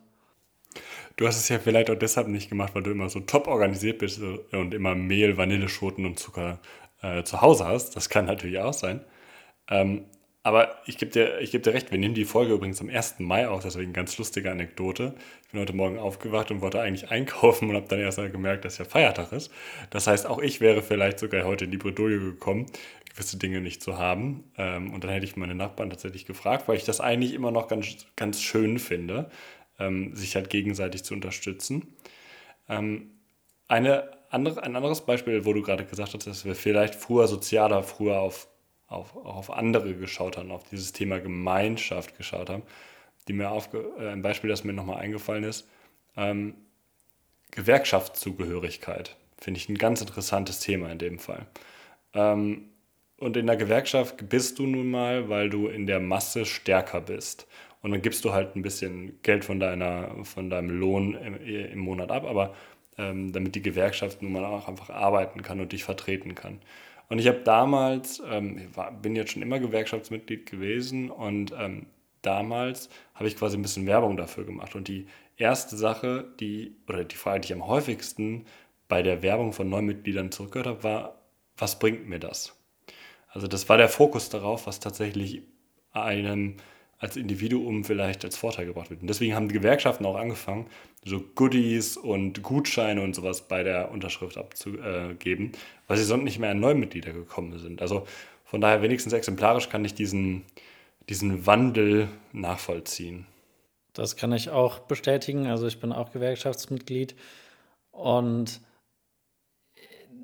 Du 1.15 1.25
hast 1.27 1.37
es 1.37 1.49
ja 1.49 1.57
vielleicht 1.59 1.89
auch 1.89 1.95
deshalb 1.95 2.27
nicht 2.27 2.49
gemacht, 2.49 2.75
weil 2.75 2.83
du 2.83 2.91
immer 2.91 3.09
so 3.09 3.19
top 3.21 3.47
organisiert 3.47 3.99
bist 3.99 4.21
und 4.51 4.73
immer 4.73 4.93
Mehl, 4.93 5.37
Vanilleschoten 5.37 6.05
und 6.05 6.19
Zucker 6.19 6.59
äh, 7.01 7.23
zu 7.23 7.41
Hause 7.41 7.65
hast. 7.65 7.95
Das 7.95 8.09
kann 8.09 8.25
natürlich 8.25 8.59
auch 8.59 8.73
sein. 8.73 9.01
Ähm, 9.69 10.05
aber 10.47 10.77
ich 10.85 10.97
gebe 10.97 11.11
dir, 11.11 11.39
geb 11.41 11.63
dir 11.63 11.73
recht, 11.73 11.91
wir 11.91 11.97
nehmen 11.97 12.13
die 12.13 12.23
Folge 12.23 12.53
übrigens 12.53 12.79
am 12.79 12.87
1. 12.87 13.15
Mai 13.19 13.49
auf, 13.49 13.63
deswegen 13.63 13.91
ganz 13.91 14.17
lustige 14.17 14.49
Anekdote. 14.49 15.13
Ich 15.43 15.51
bin 15.51 15.59
heute 15.59 15.73
Morgen 15.73 15.99
aufgewacht 15.99 16.51
und 16.51 16.61
wollte 16.61 16.79
eigentlich 16.79 17.11
einkaufen 17.11 17.67
und 17.69 17.75
habe 17.75 17.87
dann 17.89 17.99
erst 17.99 18.17
mal 18.17 18.29
gemerkt, 18.29 18.63
dass 18.63 18.77
ja 18.77 18.85
Feiertag 18.85 19.33
ist. 19.33 19.51
Das 19.89 20.07
heißt, 20.07 20.25
auch 20.25 20.39
ich 20.39 20.61
wäre 20.61 20.81
vielleicht 20.81 21.19
sogar 21.19 21.43
heute 21.43 21.65
in 21.65 21.71
die 21.71 21.77
Bredouille 21.77 22.19
gekommen, 22.19 22.67
gewisse 23.11 23.37
Dinge 23.37 23.59
nicht 23.59 23.83
zu 23.83 23.97
haben. 23.97 24.45
Ähm, 24.57 24.93
und 24.93 25.03
dann 25.03 25.11
hätte 25.11 25.25
ich 25.25 25.35
meine 25.35 25.53
Nachbarn 25.53 25.89
tatsächlich 25.89 26.25
gefragt, 26.25 26.69
weil 26.69 26.77
ich 26.77 26.85
das 26.85 27.01
eigentlich 27.01 27.33
immer 27.33 27.51
noch 27.51 27.67
ganz, 27.67 28.05
ganz 28.15 28.41
schön 28.41 28.79
finde, 28.79 29.29
ähm, 29.79 30.15
sich 30.15 30.35
halt 30.35 30.49
gegenseitig 30.49 31.03
zu 31.03 31.13
unterstützen. 31.13 31.95
Ähm, 32.69 33.11
eine 33.67 34.11
andere, 34.29 34.63
ein 34.63 34.75
anderes 34.75 35.01
Beispiel, 35.01 35.45
wo 35.45 35.53
du 35.53 35.61
gerade 35.61 35.85
gesagt 35.85 36.13
hast, 36.13 36.27
dass 36.27 36.45
wir 36.45 36.55
vielleicht 36.55 36.95
früher 36.95 37.27
sozialer, 37.27 37.83
früher 37.83 38.19
auf 38.19 38.47
auf, 38.87 39.15
auf 39.15 39.51
andere 39.51 39.95
geschaut 39.95 40.37
haben, 40.37 40.51
auf 40.51 40.63
dieses 40.63 40.93
Thema 40.93 41.19
Gemeinschaft 41.19 42.17
geschaut 42.17 42.49
haben, 42.49 42.63
die 43.27 43.33
mir 43.33 43.51
aufge 43.51 43.79
äh, 43.99 44.09
ein 44.09 44.21
Beispiel, 44.21 44.49
das 44.49 44.63
mir 44.63 44.73
nochmal 44.73 44.99
eingefallen 44.99 45.43
ist, 45.43 45.67
ähm, 46.15 46.55
Gewerkschaftszugehörigkeit. 47.51 49.15
Finde 49.37 49.59
ich 49.59 49.69
ein 49.69 49.77
ganz 49.77 50.01
interessantes 50.01 50.59
Thema 50.59 50.91
in 50.91 50.97
dem 50.97 51.19
Fall. 51.19 51.45
Ähm, 52.13 52.69
und 53.17 53.35
in 53.35 53.47
der 53.47 53.57
Gewerkschaft 53.57 54.29
bist 54.29 54.59
du 54.59 54.67
nun 54.67 54.89
mal, 54.89 55.27
weil 55.27 55.49
du 55.49 55.67
in 55.67 55.87
der 55.87 55.99
Masse 55.99 56.45
stärker 56.45 57.01
bist. 57.01 57.47
Und 57.81 57.91
dann 57.91 58.01
gibst 58.01 58.25
du 58.25 58.33
halt 58.33 58.55
ein 58.55 58.61
bisschen 58.61 59.19
Geld 59.21 59.45
von, 59.45 59.59
deiner, 59.59 60.23
von 60.23 60.49
deinem 60.49 60.69
Lohn 60.69 61.13
im, 61.13 61.35
im 61.35 61.79
Monat 61.79 62.11
ab, 62.11 62.25
aber 62.25 62.53
ähm, 62.97 63.31
damit 63.31 63.55
die 63.55 63.61
Gewerkschaft 63.61 64.21
nun 64.21 64.31
mal 64.31 64.45
auch 64.45 64.67
einfach 64.67 64.89
arbeiten 64.89 65.43
kann 65.43 65.59
und 65.59 65.71
dich 65.71 65.83
vertreten 65.83 66.35
kann. 66.35 66.59
Und 67.09 67.19
ich 67.19 67.27
habe 67.27 67.39
damals, 67.39 68.21
ähm, 68.29 68.67
war, 68.73 68.91
bin 68.91 69.15
jetzt 69.15 69.31
schon 69.31 69.41
immer 69.41 69.59
Gewerkschaftsmitglied 69.59 70.45
gewesen 70.45 71.09
und 71.09 71.53
ähm, 71.57 71.85
damals 72.21 72.89
habe 73.13 73.27
ich 73.27 73.37
quasi 73.37 73.57
ein 73.57 73.61
bisschen 73.61 73.85
Werbung 73.85 74.17
dafür 74.17 74.43
gemacht. 74.43 74.75
Und 74.75 74.87
die 74.87 75.07
erste 75.37 75.77
Sache, 75.77 76.25
die, 76.39 76.75
oder 76.87 77.05
die 77.05 77.15
Frage, 77.15 77.41
die 77.41 77.45
ich 77.47 77.53
am 77.53 77.67
häufigsten 77.67 78.45
bei 78.87 79.01
der 79.03 79.21
Werbung 79.21 79.53
von 79.53 79.69
Neumitgliedern 79.69 80.31
zurückgehört 80.31 80.67
habe, 80.67 80.83
war, 80.83 81.21
was 81.57 81.79
bringt 81.79 82.07
mir 82.07 82.19
das? 82.19 82.55
Also 83.29 83.47
das 83.47 83.69
war 83.69 83.77
der 83.77 83.89
Fokus 83.89 84.29
darauf, 84.29 84.67
was 84.67 84.79
tatsächlich 84.79 85.43
einem 85.91 86.57
als 86.99 87.15
Individuum 87.15 87.83
vielleicht 87.83 88.25
als 88.25 88.37
Vorteil 88.37 88.65
gebracht 88.65 88.89
wird. 88.89 89.01
Und 89.01 89.07
deswegen 89.07 89.35
haben 89.35 89.47
die 89.47 89.53
Gewerkschaften 89.53 90.05
auch 90.05 90.15
angefangen, 90.15 90.67
so 91.05 91.19
Goodies 91.35 91.95
und 91.95 92.41
Gutscheine 92.41 93.01
und 93.01 93.15
sowas 93.15 93.47
bei 93.47 93.63
der 93.63 93.91
Unterschrift 93.91 94.37
abzugeben, 94.37 95.51
weil 95.87 95.97
sie 95.97 96.03
sonst 96.03 96.23
nicht 96.23 96.39
mehr 96.39 96.51
an 96.51 96.59
Neumitglieder 96.59 97.13
gekommen 97.13 97.57
sind. 97.59 97.81
Also 97.81 98.07
von 98.45 98.61
daher 98.61 98.81
wenigstens 98.81 99.13
exemplarisch 99.13 99.69
kann 99.69 99.85
ich 99.85 99.93
diesen, 99.93 100.43
diesen 101.07 101.45
Wandel 101.45 102.07
nachvollziehen. 102.33 103.27
Das 103.93 104.15
kann 104.15 104.31
ich 104.31 104.49
auch 104.49 104.79
bestätigen. 104.79 105.47
Also 105.47 105.67
ich 105.67 105.79
bin 105.79 105.91
auch 105.91 106.11
Gewerkschaftsmitglied 106.11 107.15
und 107.91 108.61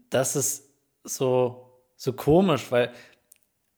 das 0.09 0.35
ist 0.35 0.69
so, 1.03 1.69
so 1.95 2.13
komisch, 2.13 2.71
weil 2.71 2.91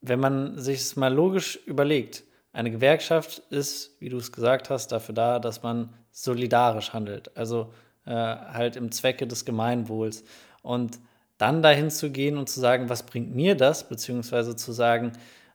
wenn 0.01 0.19
man 0.19 0.59
sich 0.59 0.81
es 0.81 0.95
mal 0.95 1.13
logisch 1.13 1.59
überlegt, 1.65 2.23
eine 2.55 2.71
Gewerkschaft 2.71 3.39
ist, 3.49 3.99
wie 3.99 4.07
du 4.07 4.17
es 4.17 4.31
gesagt 4.31 4.69
hast, 4.69 4.87
dafür 4.93 5.13
da, 5.13 5.39
dass 5.39 5.61
man 5.61 5.93
solidarisch 6.11 6.93
handelt, 6.93 7.35
also 7.35 7.73
äh, 8.05 8.11
halt 8.11 8.77
im 8.77 8.91
Zwecke 8.93 9.27
des 9.27 9.43
Gemeinwohls. 9.43 10.23
Und 10.61 10.99
dann 11.37 11.61
dahin 11.61 11.91
zu 11.91 12.11
gehen 12.11 12.37
und 12.37 12.47
zu 12.47 12.61
sagen, 12.61 12.87
was 12.87 13.03
bringt 13.03 13.35
mir 13.35 13.55
das, 13.55 13.89
beziehungsweise 13.89 14.55
zu 14.55 14.71
sagen, 14.71 15.11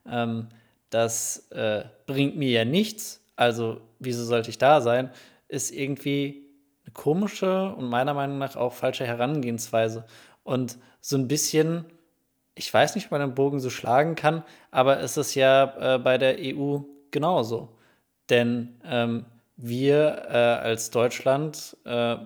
ähm, 0.06 0.48
das 0.90 1.50
äh, 1.52 1.84
bringt 2.04 2.36
mir 2.36 2.50
ja 2.50 2.64
nichts, 2.66 3.24
also 3.34 3.80
wieso 3.98 4.22
sollte 4.24 4.50
ich 4.50 4.58
da 4.58 4.82
sein, 4.82 5.10
ist 5.48 5.70
irgendwie 5.70 6.44
eine 6.84 6.92
komische 6.92 7.74
und 7.74 7.88
meiner 7.88 8.12
Meinung 8.12 8.36
nach 8.36 8.56
auch 8.56 8.74
falsche 8.74 9.06
Herangehensweise. 9.06 10.04
Und 10.42 10.76
so 11.00 11.16
ein 11.16 11.28
bisschen 11.28 11.86
ich 12.60 12.72
weiß 12.74 12.94
nicht, 12.94 13.06
ob 13.06 13.12
man 13.12 13.22
den 13.22 13.34
Bogen 13.34 13.58
so 13.58 13.70
schlagen 13.70 14.16
kann, 14.16 14.44
aber 14.70 15.00
es 15.00 15.16
ist 15.16 15.34
ja 15.34 15.94
äh, 15.94 15.98
bei 15.98 16.18
der 16.18 16.36
EU 16.38 16.80
genauso. 17.10 17.70
Denn 18.28 18.78
ähm, 18.84 19.24
wir 19.56 20.26
äh, 20.28 20.36
als 20.36 20.90
Deutschland 20.90 21.74
äh, 21.86 22.16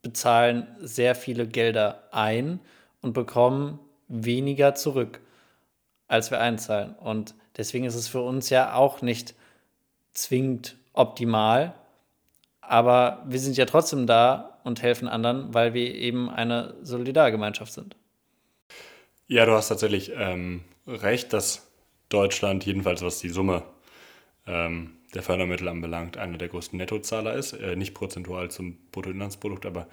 bezahlen 0.00 0.68
sehr 0.78 1.16
viele 1.16 1.48
Gelder 1.48 2.04
ein 2.12 2.60
und 3.02 3.14
bekommen 3.14 3.80
weniger 4.06 4.76
zurück, 4.76 5.20
als 6.06 6.30
wir 6.30 6.40
einzahlen. 6.40 6.94
Und 6.94 7.34
deswegen 7.56 7.84
ist 7.84 7.96
es 7.96 8.06
für 8.06 8.22
uns 8.22 8.48
ja 8.48 8.74
auch 8.74 9.02
nicht 9.02 9.34
zwingend 10.12 10.76
optimal, 10.92 11.74
aber 12.60 13.24
wir 13.26 13.40
sind 13.40 13.56
ja 13.56 13.66
trotzdem 13.66 14.06
da 14.06 14.60
und 14.62 14.82
helfen 14.82 15.08
anderen, 15.08 15.52
weil 15.52 15.74
wir 15.74 15.92
eben 15.96 16.30
eine 16.30 16.74
Solidargemeinschaft 16.80 17.72
sind. 17.72 17.96
Ja, 19.32 19.46
du 19.46 19.52
hast 19.52 19.68
tatsächlich 19.68 20.10
ähm, 20.16 20.62
recht, 20.88 21.32
dass 21.32 21.70
Deutschland, 22.08 22.66
jedenfalls 22.66 23.00
was 23.00 23.20
die 23.20 23.28
Summe 23.28 23.62
ähm, 24.44 24.96
der 25.14 25.22
Fördermittel 25.22 25.68
anbelangt, 25.68 26.16
einer 26.16 26.36
der 26.36 26.48
größten 26.48 26.76
Nettozahler 26.76 27.34
ist. 27.34 27.52
Äh, 27.52 27.76
nicht 27.76 27.94
prozentual 27.94 28.50
zum 28.50 28.76
Bruttoinlandsprodukt, 28.90 29.66
aber 29.66 29.86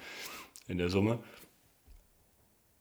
in 0.66 0.76
der 0.78 0.88
Summe. 0.88 1.20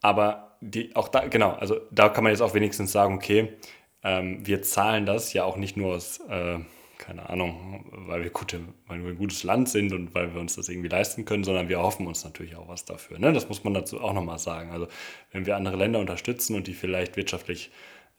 Aber 0.01 0.57
die, 0.61 0.95
auch 0.95 1.09
da, 1.09 1.27
genau, 1.27 1.51
also 1.51 1.79
da 1.91 2.09
kann 2.09 2.23
man 2.23 2.33
jetzt 2.33 2.41
auch 2.41 2.55
wenigstens 2.55 2.91
sagen, 2.91 3.13
okay, 3.13 3.53
ähm, 4.01 4.43
wir 4.43 4.63
zahlen 4.63 5.05
das 5.05 5.33
ja 5.33 5.43
auch 5.43 5.57
nicht 5.57 5.77
nur 5.77 5.93
aus, 5.93 6.21
äh, 6.21 6.57
keine 6.97 7.29
Ahnung, 7.29 7.85
weil 7.91 8.23
wir, 8.23 8.29
gute, 8.29 8.59
weil 8.87 9.03
wir 9.03 9.09
ein 9.09 9.17
gutes 9.17 9.43
Land 9.43 9.69
sind 9.69 9.93
und 9.93 10.13
weil 10.15 10.33
wir 10.33 10.41
uns 10.41 10.55
das 10.55 10.69
irgendwie 10.69 10.89
leisten 10.89 11.25
können, 11.25 11.43
sondern 11.43 11.69
wir 11.69 11.77
erhoffen 11.77 12.07
uns 12.07 12.23
natürlich 12.23 12.55
auch 12.55 12.67
was 12.67 12.85
dafür. 12.85 13.19
Ne? 13.19 13.33
Das 13.33 13.47
muss 13.49 13.63
man 13.63 13.73
dazu 13.73 14.01
auch 14.01 14.13
nochmal 14.13 14.39
sagen. 14.39 14.71
Also 14.71 14.87
wenn 15.31 15.45
wir 15.45 15.55
andere 15.55 15.77
Länder 15.77 15.99
unterstützen 15.99 16.55
und 16.55 16.67
die 16.67 16.73
vielleicht 16.73 17.15
wirtschaftlich, 17.17 17.71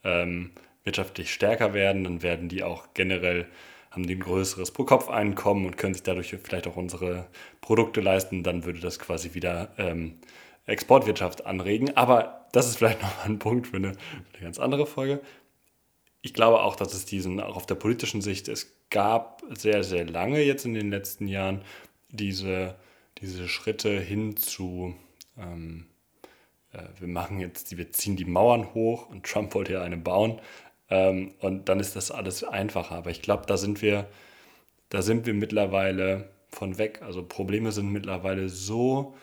ähm, 0.05 0.53
wirtschaftlich 0.85 1.33
stärker 1.33 1.75
werden, 1.75 2.05
dann 2.05 2.23
werden 2.23 2.49
die 2.49 2.63
auch 2.63 2.89
generell 2.95 3.47
haben 3.91 4.07
die 4.07 4.17
ein 4.17 4.21
größeres 4.21 4.71
Pro-Kopf-Einkommen 4.73 5.65
und 5.65 5.79
können 5.79 5.95
sich 5.95 6.03
dadurch 6.03 6.37
vielleicht 6.43 6.67
auch 6.67 6.77
unsere 6.77 7.27
Produkte 7.61 8.01
leisten, 8.01 8.43
dann 8.43 8.65
würde 8.65 8.81
das 8.81 8.99
quasi 8.99 9.35
wieder 9.35 9.71
ähm, 9.79 10.19
Exportwirtschaft 10.67 11.47
anregen. 11.47 11.97
Aber 11.97 12.47
das 12.53 12.69
ist 12.69 12.77
vielleicht 12.77 13.03
noch 13.03 13.25
ein 13.25 13.39
Punkt 13.39 13.67
für 13.67 13.77
eine, 13.77 13.95
für 13.95 14.35
eine 14.35 14.45
ganz 14.45 14.59
andere 14.59 14.87
Folge 14.87 15.21
ich 16.23 16.35
glaube 16.35 16.63
auch, 16.63 16.77
dass 16.77 16.95
es 16.95 17.05
diesen, 17.05 17.41
auch 17.41 17.57
auf 17.57 17.67
der 17.67 17.77
politischen 17.77 18.21
Sicht, 18.21 18.49
es 18.49 18.75
gab 18.91 19.43
sehr, 19.51 19.85
sehr 19.85 20.07
lange 20.07 20.43
jetzt 20.43 20.65
in 20.65 20.75
den 20.75 20.91
letzten 20.91 21.29
Jahren 21.29 21.63
diese, 22.11 22.77
diese 23.21 23.49
Schritte 23.49 24.01
hin 24.01 24.37
zu, 24.37 24.95
ähm, 25.39 25.87
äh, 26.73 26.83
wir 26.99 27.09
machen 27.09 27.41
jetzt, 27.41 27.77
wir 27.77 27.93
ziehen 27.93 28.17
die 28.17 28.25
Mauern 28.25 28.75
hoch 28.75 29.09
und 29.09 29.27
Trump 29.27 29.55
wollte 29.55 29.75
ja 29.75 29.83
eine 29.83 29.97
bauen 29.97 30.41
ähm, 30.91 31.33
und 31.41 31.69
dann 31.69 31.81
ist 31.81 31.97
das 31.97 32.11
alles 32.11 32.45
einfacher. 32.45 32.97
Aber 32.97 33.11
ich 33.11 33.23
glaube, 33.23 33.45
da 33.47 33.57
sind 33.57 33.83
wir, 33.83 34.09
da 34.89 35.03
sind 35.03 35.27
wir 35.27 35.35
mittlerweile 35.35 36.31
von 36.49 36.79
weg. 36.79 37.03
Also 37.03 37.23
Probleme 37.23 37.73
sind 37.73 37.93
mittlerweile 37.93 38.49
so 38.49 39.15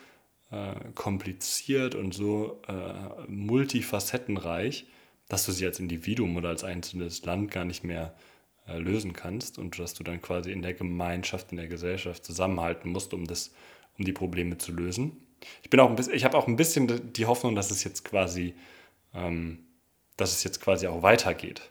äh, 0.51 0.73
kompliziert 0.93 1.95
und 1.95 2.13
so 2.13 2.61
äh, 2.67 3.27
multifacettenreich, 3.27 4.85
dass 5.27 5.45
du 5.45 5.51
sie 5.51 5.65
als 5.65 5.79
Individuum 5.79 6.35
oder 6.37 6.49
als 6.49 6.63
einzelnes 6.63 7.25
Land 7.25 7.51
gar 7.51 7.65
nicht 7.65 7.83
mehr 7.83 8.15
äh, 8.67 8.77
lösen 8.77 9.13
kannst 9.13 9.57
und 9.57 9.77
dass 9.79 9.93
du 9.93 10.03
dann 10.03 10.21
quasi 10.21 10.51
in 10.51 10.61
der 10.61 10.73
Gemeinschaft, 10.73 11.51
in 11.51 11.57
der 11.57 11.67
Gesellschaft 11.67 12.25
zusammenhalten 12.25 12.91
musst, 12.91 13.13
um 13.13 13.25
das, 13.25 13.53
um 13.97 14.05
die 14.05 14.13
Probleme 14.13 14.57
zu 14.57 14.71
lösen. 14.71 15.17
Ich 15.61 15.69
ich 16.11 16.25
habe 16.25 16.37
auch 16.37 16.47
ein 16.47 16.55
bisschen 16.55 17.13
die 17.13 17.25
Hoffnung, 17.25 17.55
dass 17.55 17.69
es 17.69 17.83
jetzt 17.83 18.03
quasi, 18.05 18.55
ähm, 19.13 19.59
dass 20.17 20.31
es 20.31 20.43
jetzt 20.43 20.61
quasi 20.61 20.87
auch 20.87 21.03
weitergeht. 21.03 21.69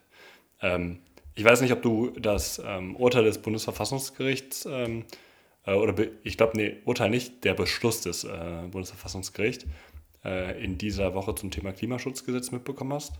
Ähm, 0.60 1.00
ich 1.34 1.44
weiß 1.44 1.60
nicht, 1.60 1.72
ob 1.72 1.82
du 1.82 2.10
das 2.10 2.62
ähm, 2.64 2.94
Urteil 2.96 3.24
des 3.24 3.38
Bundesverfassungsgerichts 3.38 4.66
ähm, 4.70 5.04
äh, 5.66 5.74
oder 5.74 5.94
ich 6.22 6.36
glaube, 6.36 6.56
nee, 6.56 6.76
Urteil 6.84 7.10
nicht, 7.10 7.44
der 7.44 7.54
Beschluss 7.54 8.02
des 8.02 8.24
äh, 8.24 8.68
Bundesverfassungsgerichts 8.70 9.66
äh, 10.24 10.62
in 10.62 10.78
dieser 10.78 11.14
Woche 11.14 11.34
zum 11.34 11.50
Thema 11.50 11.72
Klimaschutzgesetz 11.72 12.52
mitbekommen 12.52 12.92
hast. 12.92 13.14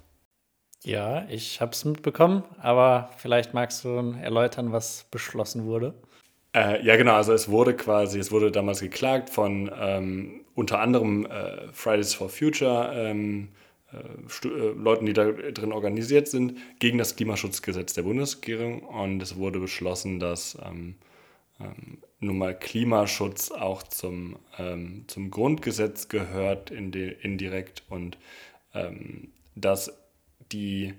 Ja, 0.85 1.27
ich 1.31 1.61
habe 1.63 1.73
es 1.73 1.85
mitbekommen, 1.85 2.45
aber 2.59 3.11
vielleicht 3.17 3.55
magst 3.55 3.85
du 3.85 4.15
erläutern, 4.21 4.71
was 4.71 5.07
beschlossen 5.11 5.65
wurde. 5.65 5.95
Äh, 6.55 6.85
ja, 6.85 6.97
genau. 6.97 7.15
Also 7.15 7.33
es 7.33 7.49
wurde 7.49 7.75
quasi, 7.75 8.19
es 8.19 8.31
wurde 8.31 8.53
damals 8.53 8.81
geklagt 8.81 9.31
von 9.31 9.71
ähm, 9.77 10.45
unter 10.55 10.81
anderem 10.81 11.27
äh, 11.27 11.73
Fridays 11.73 12.15
for 12.15 12.29
Future, 12.29 12.93
ähm, 12.95 13.49
äh, 13.93 14.49
äh, 14.49 14.73
Leuten, 14.73 15.07
die 15.07 15.15
da 15.15 15.33
drin 15.33 15.73
organisiert 15.73 16.29
sind, 16.29 16.59
gegen 16.79 16.99
das 16.99 17.17
Klimaschutzgesetz 17.17 17.95
der 17.95 18.03
Bundesregierung. 18.03 18.83
Und 18.83 19.23
es 19.23 19.37
wurde 19.37 19.61
beschlossen, 19.61 20.21
dass 20.21 20.57
ähm, 20.65 20.97
ähm, 21.61 21.99
nun 22.21 22.39
mal 22.39 22.57
Klimaschutz 22.57 23.51
auch 23.51 23.83
zum, 23.83 24.37
ähm, 24.59 25.05
zum 25.07 25.31
Grundgesetz 25.31 26.09
gehört 26.09 26.71
indirekt 26.71 27.85
und 27.89 28.19
ähm, 28.75 29.33
dass 29.57 30.04
die 30.55 30.95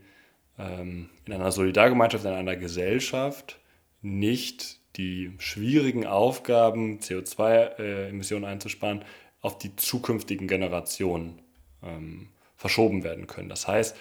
ähm, 0.60 1.10
in 1.26 1.34
einer 1.34 1.52
Solidargemeinschaft, 1.52 2.26
in 2.26 2.32
einer 2.32 2.56
Gesellschaft 2.56 3.60
nicht 4.02 4.80
die 4.98 5.32
schwierigen 5.40 6.06
Aufgaben, 6.06 7.00
CO2-Emissionen 7.00 8.46
äh, 8.46 8.48
einzusparen, 8.48 9.04
auf 9.42 9.58
die 9.58 9.76
zukünftigen 9.76 10.48
Generationen 10.48 11.40
ähm, 11.84 12.30
verschoben 12.56 13.04
werden 13.04 13.28
können. 13.28 13.50
Das 13.50 13.68
heißt, 13.68 13.98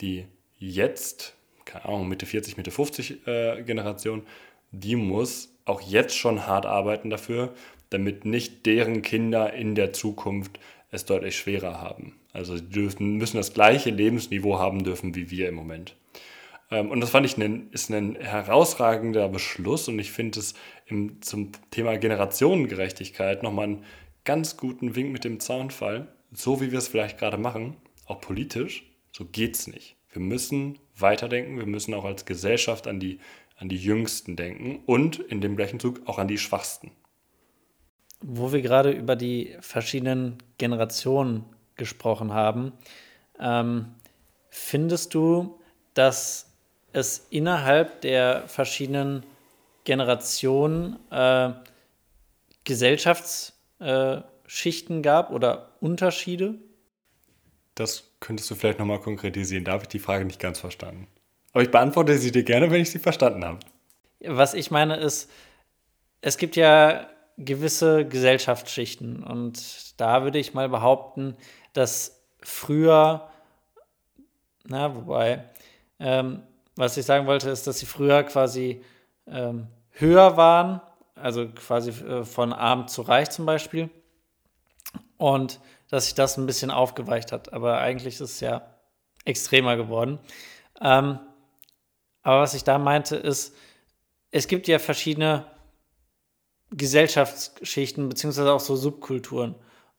die 0.00 0.26
jetzt, 0.58 1.34
keine 1.64 1.86
Ahnung, 1.86 2.08
Mitte 2.08 2.26
40, 2.26 2.56
Mitte 2.56 2.70
50 2.70 3.26
äh, 3.26 3.62
Generation, 3.62 4.26
die 4.70 4.96
muss 4.96 5.52
auch 5.64 5.80
jetzt 5.80 6.16
schon 6.16 6.46
hart 6.46 6.66
arbeiten 6.66 7.10
dafür, 7.10 7.52
damit 7.90 8.24
nicht 8.24 8.66
deren 8.66 9.02
Kinder 9.02 9.52
in 9.52 9.74
der 9.74 9.92
Zukunft 9.92 10.58
es 10.90 11.04
deutlich 11.04 11.36
schwerer 11.36 11.80
haben. 11.80 12.14
Also 12.32 12.56
sie 12.56 12.68
dürfen, 12.68 13.16
müssen 13.16 13.36
das 13.36 13.52
gleiche 13.52 13.90
Lebensniveau 13.90 14.58
haben 14.58 14.84
dürfen 14.84 15.14
wie 15.14 15.30
wir 15.30 15.48
im 15.48 15.54
Moment. 15.54 15.96
Ähm, 16.70 16.90
und 16.90 17.00
das 17.00 17.10
fand 17.10 17.26
ich 17.26 17.36
ein, 17.36 17.68
ist 17.70 17.90
ein 17.90 18.16
herausragender 18.16 19.28
Beschluss 19.28 19.88
und 19.88 19.98
ich 19.98 20.12
finde 20.12 20.40
es 20.40 20.54
im, 20.86 21.20
zum 21.22 21.52
Thema 21.70 21.96
Generationengerechtigkeit 21.96 23.42
nochmal 23.42 23.64
einen 23.64 23.84
ganz 24.24 24.56
guten 24.56 24.94
Wink 24.96 25.12
mit 25.12 25.24
dem 25.24 25.40
Zaunfall. 25.40 26.08
So 26.32 26.60
wie 26.60 26.72
wir 26.72 26.78
es 26.78 26.88
vielleicht 26.88 27.18
gerade 27.18 27.38
machen, 27.38 27.76
auch 28.06 28.20
politisch, 28.20 28.84
so 29.12 29.24
geht 29.24 29.56
es 29.56 29.66
nicht. 29.66 29.96
Wir 30.12 30.20
müssen 30.20 30.78
weiterdenken, 30.96 31.58
wir 31.58 31.66
müssen 31.66 31.94
auch 31.94 32.04
als 32.04 32.24
Gesellschaft 32.24 32.86
an 32.86 33.00
die, 33.00 33.20
an 33.56 33.68
die 33.68 33.76
Jüngsten 33.76 34.36
denken 34.36 34.80
und 34.86 35.18
in 35.18 35.40
dem 35.40 35.56
gleichen 35.56 35.80
Zug 35.80 36.02
auch 36.06 36.18
an 36.18 36.28
die 36.28 36.38
Schwachsten. 36.38 36.90
Wo 38.20 38.52
wir 38.52 38.62
gerade 38.62 38.90
über 38.90 39.16
die 39.16 39.56
verschiedenen 39.60 40.38
Generationen 40.58 41.44
gesprochen 41.76 42.32
haben, 42.32 42.72
ähm, 43.38 43.94
findest 44.48 45.14
du, 45.14 45.60
dass 45.94 46.50
es 46.92 47.26
innerhalb 47.30 48.00
der 48.00 48.48
verschiedenen 48.48 49.24
Generationen 49.84 50.98
äh, 51.10 51.50
Gesellschaftsschichten 52.64 54.98
äh, 54.98 55.02
gab 55.02 55.30
oder 55.30 55.68
Unterschiede? 55.80 56.54
Das 57.74 58.04
könntest 58.20 58.50
du 58.50 58.54
vielleicht 58.54 58.78
nochmal 58.78 59.00
konkretisieren. 59.00 59.64
Da 59.64 59.72
habe 59.72 59.82
ich 59.82 59.88
die 59.88 59.98
Frage 59.98 60.24
nicht 60.24 60.40
ganz 60.40 60.58
verstanden. 60.58 61.06
Aber 61.52 61.62
ich 61.62 61.70
beantworte 61.70 62.16
sie 62.18 62.32
dir 62.32 62.42
gerne, 62.42 62.70
wenn 62.70 62.80
ich 62.80 62.90
sie 62.90 62.98
verstanden 62.98 63.44
habe. 63.44 63.58
Was 64.20 64.54
ich 64.54 64.70
meine 64.70 64.96
ist, 64.96 65.30
es 66.22 66.38
gibt 66.38 66.56
ja 66.56 67.06
gewisse 67.38 68.06
Gesellschaftsschichten 68.06 69.22
und 69.22 70.00
da 70.00 70.22
würde 70.22 70.38
ich 70.38 70.54
mal 70.54 70.68
behaupten, 70.68 71.36
dass 71.72 72.22
früher, 72.40 73.28
na, 74.64 74.94
wobei, 74.94 75.44
ähm, 75.98 76.42
was 76.76 76.96
ich 76.96 77.06
sagen 77.06 77.26
wollte, 77.26 77.50
ist, 77.50 77.66
dass 77.66 77.78
sie 77.78 77.86
früher 77.86 78.22
quasi 78.22 78.82
ähm, 79.26 79.68
höher 79.90 80.36
waren, 80.36 80.80
also 81.14 81.48
quasi 81.48 81.90
äh, 81.90 82.24
von 82.24 82.52
arm 82.52 82.88
zu 82.88 83.02
reich 83.02 83.30
zum 83.30 83.46
Beispiel. 83.46 83.90
Und 85.16 85.60
dass 85.88 86.06
sich 86.06 86.14
das 86.14 86.36
ein 86.36 86.46
bisschen 86.46 86.70
aufgeweicht 86.70 87.32
hat. 87.32 87.52
Aber 87.52 87.78
eigentlich 87.78 88.14
ist 88.14 88.20
es 88.20 88.40
ja 88.40 88.62
extremer 89.24 89.76
geworden. 89.76 90.18
Ähm, 90.80 91.18
aber 92.22 92.40
was 92.40 92.54
ich 92.54 92.64
da 92.64 92.78
meinte, 92.78 93.16
ist, 93.16 93.54
es 94.30 94.48
gibt 94.48 94.68
ja 94.68 94.78
verschiedene 94.78 95.46
Gesellschaftsschichten, 96.70 98.08
beziehungsweise 98.08 98.52
auch 98.52 98.60
so 98.60 98.76
Subkulturen. 98.76 99.54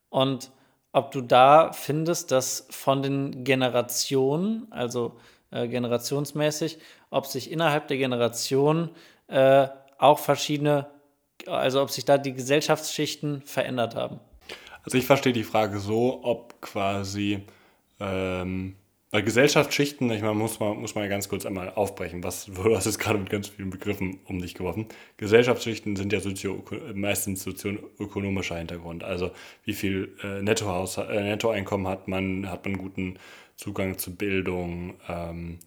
Und 0.09 0.51
ob 0.91 1.11
du 1.11 1.21
da 1.21 1.71
findest, 1.73 2.31
dass 2.31 2.67
von 2.69 3.01
den 3.01 3.43
Generationen, 3.43 4.67
also 4.71 5.17
äh, 5.51 5.67
generationsmäßig, 5.67 6.79
ob 7.09 7.25
sich 7.25 7.51
innerhalb 7.51 7.87
der 7.87 7.97
Generation 7.97 8.89
äh, 9.27 9.67
auch 9.97 10.19
verschiedene, 10.19 10.87
also 11.45 11.81
ob 11.81 11.91
sich 11.91 12.05
da 12.05 12.17
die 12.17 12.33
Gesellschaftsschichten 12.33 13.41
verändert 13.43 13.95
haben. 13.95 14.19
Also 14.83 14.97
ich 14.97 15.05
verstehe 15.05 15.33
die 15.33 15.43
Frage 15.43 15.79
so, 15.79 16.21
ob 16.23 16.61
quasi 16.61 17.43
ähm, 17.99 18.75
bei 19.09 19.21
Gesellschaftsschichten, 19.21 20.11
ich 20.11 20.21
meine, 20.21 20.33
muss 20.33 20.59
man, 20.59 20.77
muss 20.77 20.95
man 20.95 21.07
ganz 21.07 21.29
kurz 21.29 21.45
einmal 21.45 21.69
aufbrechen, 21.69 22.23
was, 22.23 22.45
du 22.53 22.75
hast 22.75 22.85
jetzt 22.85 22.99
gerade 22.99 23.19
mit 23.19 23.29
ganz 23.29 23.47
vielen 23.47 23.69
Begriffen 23.69 24.19
um 24.25 24.41
dich 24.41 24.53
geworfen. 24.53 24.87
Gesellschaftsschichten 25.17 25.95
sind 25.95 26.11
ja 26.11 26.19
sozio 26.19 26.63
meistens 26.93 27.43
sozioökonomischer 27.43 28.57
Hintergrund. 28.57 29.03
Also 29.03 29.31
wie 29.63 29.73
viel 29.73 30.13
äh, 30.23 30.41
Nettohaus, 30.41 30.97
äh, 30.97 31.23
Nettoeinkommen 31.23 31.87
hat 31.87 32.07
man, 32.07 32.49
hat 32.49 32.65
man 32.65 32.77
guten 32.77 33.17
Zugang 33.55 33.97
zu 33.97 34.15
Bildung, 34.15 34.95
ähm, 35.07 35.59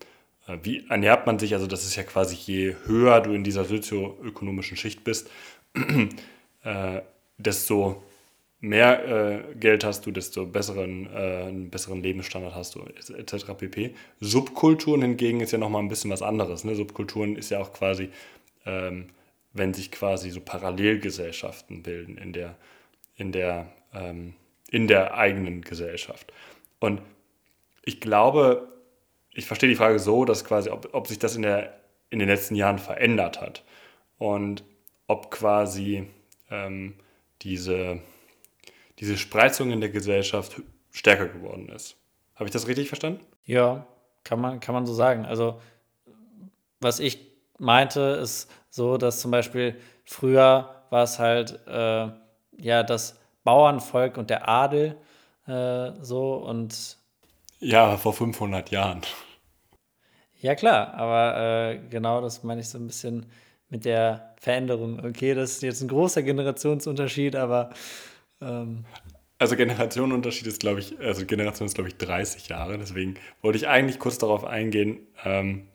äh, 0.46 0.59
wie 0.62 0.87
ernährt 0.88 1.26
man 1.26 1.38
sich, 1.38 1.55
also 1.55 1.66
das 1.66 1.85
ist 1.85 1.96
ja 1.96 2.03
quasi, 2.03 2.35
je 2.35 2.76
höher 2.85 3.20
du 3.20 3.33
in 3.33 3.42
dieser 3.42 3.64
sozioökonomischen 3.64 4.76
Schicht 4.76 5.03
bist, 5.03 5.31
äh, 6.64 7.00
desto 7.38 8.03
mehr 8.61 9.09
äh, 9.09 9.55
Geld 9.55 9.85
hast 9.85 10.07
du, 10.07 10.11
desto 10.11 10.46
besseren, 10.46 11.07
äh, 11.07 11.44
einen 11.49 11.70
besseren 11.70 12.03
Lebensstandard 12.03 12.55
hast 12.55 12.75
du, 12.75 12.81
etc. 12.83 13.55
pp. 13.57 13.94
Subkulturen 14.20 15.03
hingegen 15.03 15.40
ist 15.40 15.53
ja 15.53 15.59
nochmal 15.59 15.83
ein 15.83 15.88
bisschen 15.88 16.11
was 16.11 16.23
anderes. 16.23 16.64
Ne? 16.64 16.75
Subkulturen 16.75 17.37
ist 17.37 17.51
ja 17.51 17.59
auch 17.59 17.73
quasi, 17.73 18.11
ähm, 18.66 19.09
wenn 19.53 19.73
sich 19.73 19.90
quasi 19.90 20.31
so 20.31 20.40
Parallelgesellschaften 20.40 21.83
bilden 21.83 22.18
in 22.18 22.33
der, 22.33 22.57
in 23.16 23.33
der, 23.33 23.73
ähm, 23.94 24.35
in 24.70 24.87
der 24.87 25.14
eigenen 25.14 25.62
Gesellschaft. 25.62 26.33
Und 26.79 27.01
ich 27.85 28.01
glaube, 28.01 28.68
ich 29.33 29.46
verstehe 29.46 29.70
die 29.70 29.77
Frage 29.77 29.99
so, 29.99 30.27
dass 30.27 30.44
quasi, 30.44 30.68
ob, 30.68 30.90
ob 30.92 31.07
sich 31.07 31.18
das 31.18 31.35
in, 31.35 31.42
der, 31.42 31.81
in 32.11 32.18
den 32.18 32.29
letzten 32.29 32.57
Jahren 32.57 32.79
verändert 32.79 33.40
hat 33.40 33.64
und 34.18 34.64
ob 35.07 35.31
quasi 35.31 36.05
ähm, 36.51 36.94
diese 37.42 38.01
diese 39.00 39.16
Spreizung 39.16 39.70
in 39.70 39.80
der 39.80 39.90
Gesellschaft 39.90 40.62
stärker 40.90 41.26
geworden 41.26 41.68
ist. 41.68 41.96
Habe 42.34 42.46
ich 42.46 42.52
das 42.52 42.68
richtig 42.68 42.88
verstanden? 42.88 43.20
Ja, 43.44 43.86
kann 44.24 44.40
man, 44.40 44.60
kann 44.60 44.74
man 44.74 44.86
so 44.86 44.94
sagen. 44.94 45.24
Also, 45.24 45.60
was 46.80 47.00
ich 47.00 47.18
meinte, 47.58 48.00
ist 48.22 48.50
so, 48.70 48.96
dass 48.96 49.20
zum 49.20 49.30
Beispiel 49.30 49.76
früher 50.04 50.74
war 50.90 51.04
es 51.04 51.18
halt 51.18 51.58
äh, 51.66 52.08
ja 52.56 52.82
das 52.82 53.18
Bauernvolk 53.44 54.16
und 54.16 54.30
der 54.30 54.48
Adel 54.48 54.96
äh, 55.46 55.92
so 56.00 56.34
und. 56.34 56.96
Ja, 57.58 57.96
vor 57.96 58.12
500 58.12 58.70
Jahren. 58.70 59.02
Ja, 60.40 60.54
klar, 60.54 60.94
aber 60.94 61.72
äh, 61.72 61.78
genau 61.90 62.22
das 62.22 62.42
meine 62.42 62.62
ich 62.62 62.68
so 62.68 62.78
ein 62.78 62.86
bisschen 62.86 63.26
mit 63.68 63.84
der 63.84 64.34
Veränderung. 64.40 65.04
Okay, 65.04 65.34
das 65.34 65.52
ist 65.52 65.62
jetzt 65.62 65.82
ein 65.82 65.88
großer 65.88 66.22
Generationsunterschied, 66.22 67.36
aber 67.36 67.70
ähm, 68.40 68.85
also 69.40 69.57
Generationenunterschied 69.57 70.46
ist, 70.46 70.61
glaube 70.61 70.81
ich, 70.81 71.00
also 71.00 71.24
Generation 71.24 71.66
ist, 71.66 71.74
glaube 71.74 71.88
ich, 71.88 71.96
30 71.96 72.48
Jahre. 72.48 72.76
Deswegen 72.76 73.14
wollte 73.40 73.57
ich 73.57 73.68
eigentlich 73.68 73.98
kurz 73.98 74.18
darauf 74.18 74.44
eingehen, 74.44 75.00
ähm, 75.24 75.66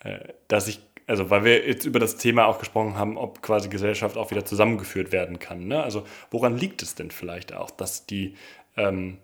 äh, 0.00 0.18
dass 0.48 0.66
ich, 0.66 0.80
also 1.06 1.30
weil 1.30 1.44
wir 1.44 1.66
jetzt 1.68 1.84
über 1.84 2.00
das 2.00 2.16
Thema 2.16 2.46
auch 2.46 2.58
gesprochen 2.58 2.96
haben, 2.96 3.16
ob 3.16 3.42
quasi 3.42 3.68
Gesellschaft 3.68 4.16
auch 4.16 4.32
wieder 4.32 4.44
zusammengeführt 4.44 5.12
werden 5.12 5.38
kann. 5.38 5.68
Ne? 5.68 5.80
Also 5.80 6.04
woran 6.32 6.56
liegt 6.56 6.82
es 6.82 6.96
denn 6.96 7.12
vielleicht 7.12 7.54
auch, 7.54 7.70
dass 7.70 8.06
die, 8.06 8.34
ähm, 8.76 9.18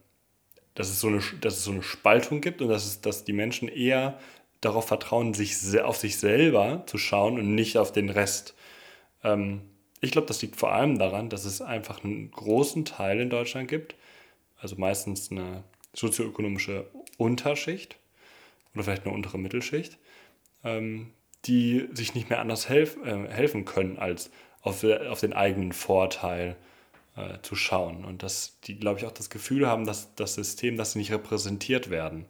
dass 0.76 0.88
es 0.88 1.00
so 1.00 1.09
eine, 1.09 1.20
dass 1.40 1.55
es 1.55 1.64
so 1.64 1.72
eine 1.72 1.83
Spaltung 1.83 2.40
gibt 2.40 2.62
und 2.62 2.68
dass 2.68 2.87
es, 2.87 3.00
dass 3.00 3.24
die 3.24 3.33
Menschen 3.33 3.66
eher 3.66 4.16
darauf 4.61 4.87
vertrauen, 4.87 5.35
sich 5.35 5.81
auf 5.81 5.96
sich 5.96 6.18
selber 6.18 6.85
zu 6.87 6.98
schauen 6.98 7.37
und 7.37 7.57
nicht 7.57 7.79
auf 7.79 7.90
den 7.90 8.11
Rest. 8.11 8.55
Ähm, 9.24 9.62
ich 10.06 10.12
glaube, 10.12 10.28
das 10.28 10.40
liegt 10.40 10.56
vor 10.56 10.72
allem 10.72 10.98
daran, 10.98 11.28
dass 11.28 11.44
es 11.44 11.60
einfach 11.60 12.02
einen 12.04 12.30
großen 12.30 12.84
Teil 12.84 13.20
in 13.20 13.30
Deutschland 13.30 13.68
gibt, 13.68 13.94
also 14.58 14.76
meistens 14.76 15.30
eine 15.30 15.64
sozioökonomische 15.92 16.86
Unterschicht 17.18 17.96
oder 18.74 18.84
vielleicht 18.84 19.04
eine 19.04 19.14
untere 19.14 19.38
Mittelschicht, 19.38 19.98
ähm, 20.64 21.12
die 21.44 21.88
sich 21.92 22.14
nicht 22.14 22.30
mehr 22.30 22.40
anders 22.40 22.68
helf, 22.68 22.96
äh, 23.04 23.28
helfen 23.28 23.64
können, 23.64 23.98
als 23.98 24.30
auf, 24.62 24.84
auf 24.84 25.20
den 25.20 25.32
eigenen 25.32 25.72
Vorteil 25.72 26.56
äh, 27.16 27.38
zu 27.42 27.56
schauen. 27.56 28.04
Und 28.04 28.22
dass 28.22 28.60
die, 28.60 28.78
glaube 28.78 28.98
ich, 28.98 29.06
auch 29.06 29.12
das 29.12 29.30
Gefühl 29.30 29.66
haben, 29.66 29.86
dass 29.86 30.14
das 30.14 30.34
System, 30.34 30.76
dass 30.76 30.92
sie 30.92 30.98
nicht 30.98 31.12
repräsentiert 31.12 31.90
werden, 31.90 32.26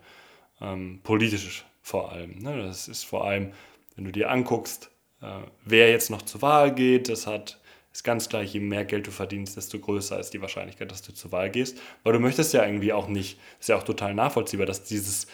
ähm, 0.60 1.00
politisch 1.02 1.64
vor 1.82 2.12
allem. 2.12 2.38
Ne? 2.38 2.62
Das 2.62 2.88
ist 2.88 3.04
vor 3.04 3.24
allem, 3.24 3.52
wenn 3.94 4.04
du 4.04 4.12
dir 4.12 4.30
anguckst, 4.30 4.90
äh, 5.22 5.40
wer 5.64 5.90
jetzt 5.90 6.10
noch 6.10 6.22
zur 6.22 6.42
Wahl 6.42 6.74
geht. 6.74 7.08
Das 7.08 7.26
hat, 7.26 7.58
ist 7.96 8.04
ganz 8.04 8.28
klar, 8.28 8.42
je 8.42 8.60
mehr 8.60 8.84
Geld 8.84 9.06
du 9.06 9.10
verdienst, 9.10 9.56
desto 9.56 9.78
größer 9.78 10.20
ist 10.20 10.34
die 10.34 10.42
Wahrscheinlichkeit, 10.42 10.90
dass 10.90 11.00
du 11.00 11.14
zur 11.14 11.32
Wahl 11.32 11.50
gehst. 11.50 11.80
Weil 12.02 12.12
du 12.12 12.20
möchtest 12.20 12.52
ja 12.52 12.62
irgendwie 12.62 12.92
auch 12.92 13.08
nicht, 13.08 13.38
ist 13.58 13.70
ja 13.70 13.76
auch 13.76 13.84
total 13.84 14.12
nachvollziehbar, 14.12 14.66
dass 14.66 14.84
dieses 14.84 15.26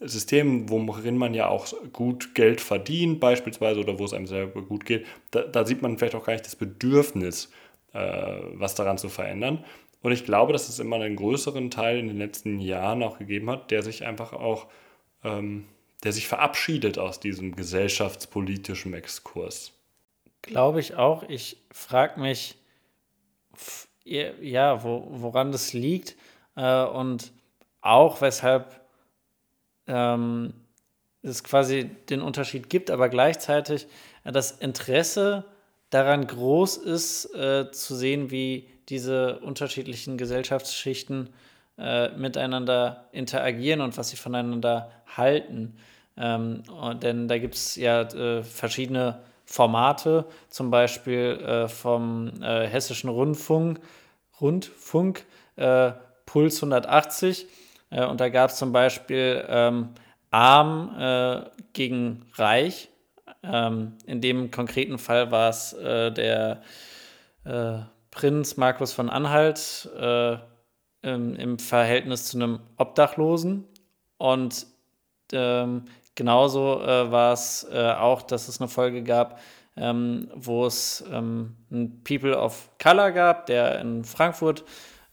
System, 0.00 0.68
worin 0.68 1.16
man 1.16 1.32
ja 1.32 1.48
auch 1.48 1.72
gut 1.94 2.34
Geld 2.34 2.60
verdient, 2.60 3.20
beispielsweise, 3.20 3.80
oder 3.80 3.98
wo 3.98 4.04
es 4.04 4.12
einem 4.12 4.26
selber 4.26 4.60
gut 4.60 4.84
geht, 4.84 5.06
da, 5.30 5.42
da 5.42 5.64
sieht 5.64 5.80
man 5.80 5.96
vielleicht 5.96 6.14
auch 6.14 6.24
gar 6.24 6.34
nicht 6.34 6.44
das 6.44 6.56
Bedürfnis, 6.56 7.50
äh, 7.94 8.38
was 8.52 8.74
daran 8.74 8.98
zu 8.98 9.08
verändern. 9.08 9.64
Und 10.02 10.12
ich 10.12 10.26
glaube, 10.26 10.52
dass 10.52 10.68
es 10.68 10.78
immer 10.78 10.96
einen 10.96 11.16
größeren 11.16 11.70
Teil 11.70 11.98
in 11.98 12.08
den 12.08 12.18
letzten 12.18 12.58
Jahren 12.60 13.02
auch 13.02 13.18
gegeben 13.18 13.48
hat, 13.48 13.70
der 13.70 13.82
sich 13.82 14.04
einfach 14.04 14.34
auch, 14.34 14.66
ähm, 15.24 15.64
der 16.04 16.12
sich 16.12 16.28
verabschiedet 16.28 16.98
aus 16.98 17.18
diesem 17.18 17.56
gesellschaftspolitischen 17.56 18.92
Exkurs. 18.92 19.72
Glaube 20.42 20.80
ich 20.80 20.94
auch. 20.94 21.22
Ich 21.28 21.58
frage 21.70 22.20
mich, 22.20 22.56
ja, 24.04 24.82
wo, 24.82 25.06
woran 25.10 25.52
das 25.52 25.72
liegt 25.72 26.16
äh, 26.56 26.84
und 26.84 27.32
auch 27.80 28.20
weshalb 28.20 28.80
ähm, 29.86 30.54
es 31.22 31.44
quasi 31.44 31.84
den 32.08 32.22
Unterschied 32.22 32.70
gibt, 32.70 32.90
aber 32.90 33.08
gleichzeitig 33.08 33.86
äh, 34.24 34.32
das 34.32 34.52
Interesse 34.52 35.44
daran 35.90 36.26
groß 36.26 36.78
ist, 36.78 37.34
äh, 37.34 37.70
zu 37.70 37.94
sehen, 37.94 38.30
wie 38.30 38.68
diese 38.88 39.40
unterschiedlichen 39.40 40.16
Gesellschaftsschichten 40.16 41.30
äh, 41.78 42.10
miteinander 42.16 43.08
interagieren 43.12 43.80
und 43.80 43.96
was 43.96 44.10
sie 44.10 44.16
voneinander 44.16 44.90
halten. 45.16 45.76
Ähm, 46.16 46.62
denn 47.02 47.28
da 47.28 47.38
gibt 47.38 47.54
es 47.54 47.76
ja 47.76 48.02
äh, 48.02 48.42
verschiedene 48.42 49.20
Formate, 49.50 50.26
zum 50.48 50.70
Beispiel 50.70 51.40
äh, 51.40 51.68
vom 51.68 52.30
äh, 52.42 52.66
Hessischen 52.66 53.10
Rundfunk, 53.10 53.80
Rundfunk 54.40 55.24
äh, 55.56 55.92
Puls 56.26 56.56
180. 56.56 57.46
und 57.90 58.20
da 58.20 58.28
gab 58.28 58.50
es 58.50 58.56
zum 58.56 58.72
Beispiel 58.72 59.44
ähm, 59.48 59.88
Arm 60.30 61.44
gegen 61.72 62.24
Reich 62.34 62.88
ähm, 63.42 63.96
in 64.06 64.20
dem 64.20 64.50
konkreten 64.50 64.98
Fall 64.98 65.30
war 65.30 65.50
es 65.50 65.72
äh, 65.72 66.12
der 66.12 66.62
äh, 67.44 67.78
Prinz 68.10 68.56
Markus 68.56 68.92
von 68.92 69.08
Anhalt 69.08 69.88
äh, 69.98 70.36
im, 71.02 71.34
im, 71.36 71.58
Verhältnis 71.58 72.26
zu 72.26 72.36
einem 72.36 72.60
Obdachlosen. 72.76 73.64
Und 74.18 74.66
ähm, 75.32 75.84
genauso 76.20 76.82
äh, 76.82 77.10
war 77.10 77.32
es 77.32 77.66
äh, 77.72 77.92
auch, 77.92 78.20
dass 78.20 78.46
es 78.48 78.60
eine 78.60 78.68
Folge 78.68 79.02
gab, 79.02 79.40
ähm, 79.74 80.28
wo 80.34 80.66
es 80.66 81.02
ähm, 81.10 81.56
einen 81.70 82.04
People 82.04 82.36
of 82.36 82.68
Color 82.78 83.12
gab, 83.12 83.46
der 83.46 83.80
in 83.80 84.04
Frankfurt 84.04 84.62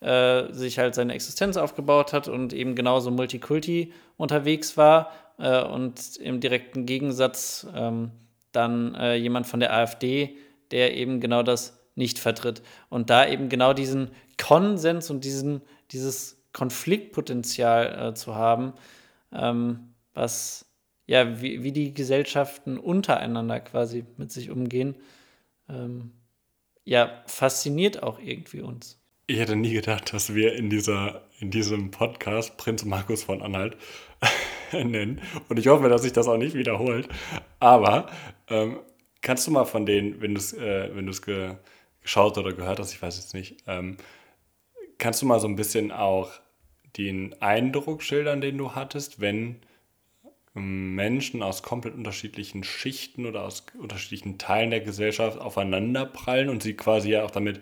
äh, 0.02 0.52
sich 0.52 0.78
halt 0.80 0.96
seine 0.96 1.14
Existenz 1.14 1.56
aufgebaut 1.56 2.12
hat 2.12 2.28
und 2.28 2.52
eben 2.52 2.76
genauso 2.76 3.10
Multikulti 3.10 3.94
unterwegs 4.18 4.76
war 4.76 5.12
äh, 5.40 5.64
und 5.64 6.18
im 6.18 6.42
direkten 6.42 6.86
Gegensatz 6.86 7.66
ähm, 7.74 8.12
dann 8.52 8.94
äh, 8.96 9.16
jemand 9.16 9.48
von 9.48 9.62
der 9.62 9.74
AfD, 9.74 10.36
der 10.72 10.94
eben 10.94 11.22
genau 11.22 11.42
das 11.42 11.80
nicht 11.96 12.20
vertritt. 12.20 12.62
Und 12.90 13.10
da 13.10 13.26
eben 13.26 13.48
genau 13.48 13.72
diesen 13.72 14.12
Konsens 14.38 15.10
und 15.10 15.24
diesen, 15.24 15.62
dieses 15.92 16.44
Konfliktpotenzial 16.52 18.10
äh, 18.10 18.14
zu 18.14 18.36
haben, 18.36 18.74
ähm, 19.32 19.94
was 20.14 20.67
ja, 21.08 21.42
wie, 21.42 21.64
wie 21.64 21.72
die 21.72 21.94
Gesellschaften 21.94 22.78
untereinander 22.78 23.62
quasi 23.62 24.06
mit 24.18 24.32
sich 24.32 24.52
umgehen, 24.52 24.96
ähm, 25.70 26.12
ja, 26.84 27.24
fasziniert 27.26 28.04
auch 28.04 28.20
irgendwie 28.20 28.62
uns. 28.62 29.02
Ich 29.26 29.40
hätte 29.40 29.56
nie 29.56 29.74
gedacht, 29.74 30.14
dass 30.14 30.36
wir 30.36 30.54
in, 30.54 30.70
dieser, 30.70 31.28
in 31.40 31.50
diesem 31.52 31.92
Podcast 31.92 32.58
Prinz 32.58 32.86
Markus 32.86 33.24
von 33.24 33.42
Anhalt 33.42 33.78
nennen. 34.72 35.22
Und 35.50 35.60
ich 35.60 35.68
hoffe, 35.68 35.90
dass 35.90 36.04
sich 36.04 36.14
das 36.14 36.28
auch 36.28 36.38
nicht 36.38 36.56
wiederholt. 36.56 37.10
Aber 37.60 38.10
ähm, 38.50 38.80
kannst 39.22 39.48
du 39.48 39.52
mal 39.52 39.66
von 39.66 39.86
denen, 39.86 40.22
wenn 40.22 40.34
du 40.34 40.40
es 40.40 40.54
äh, 40.54 40.90
wenn 40.94 41.12
ge 41.12 41.56
geschaut 42.02 42.38
oder 42.38 42.54
gehört 42.54 42.80
hast, 42.80 42.94
ich 42.94 43.02
weiß 43.02 43.18
jetzt 43.18 43.34
nicht, 43.34 43.58
ähm, 43.68 43.98
kannst 44.98 45.22
du 45.22 45.26
mal 45.26 45.42
so 45.42 45.48
ein 45.50 45.58
bisschen 45.58 45.92
auch 45.92 46.32
den 46.96 47.36
Eindruck 47.42 48.02
schildern, 48.02 48.40
den 48.40 48.58
du 48.58 48.76
hattest, 48.76 49.20
wenn 49.20 49.60
Menschen 50.58 51.44
aus 51.44 51.64
komplett 51.64 51.96
unterschiedlichen 51.96 52.64
Schichten 52.64 53.26
oder 53.26 53.44
aus 53.44 53.66
unterschiedlichen 53.80 54.38
Teilen 54.38 54.72
der 54.72 54.82
Gesellschaft 54.82 55.40
aufeinanderprallen 55.40 56.50
und 56.50 56.64
sie 56.64 56.76
quasi 56.76 57.12
ja 57.12 57.24
auch 57.24 57.32
damit 57.32 57.62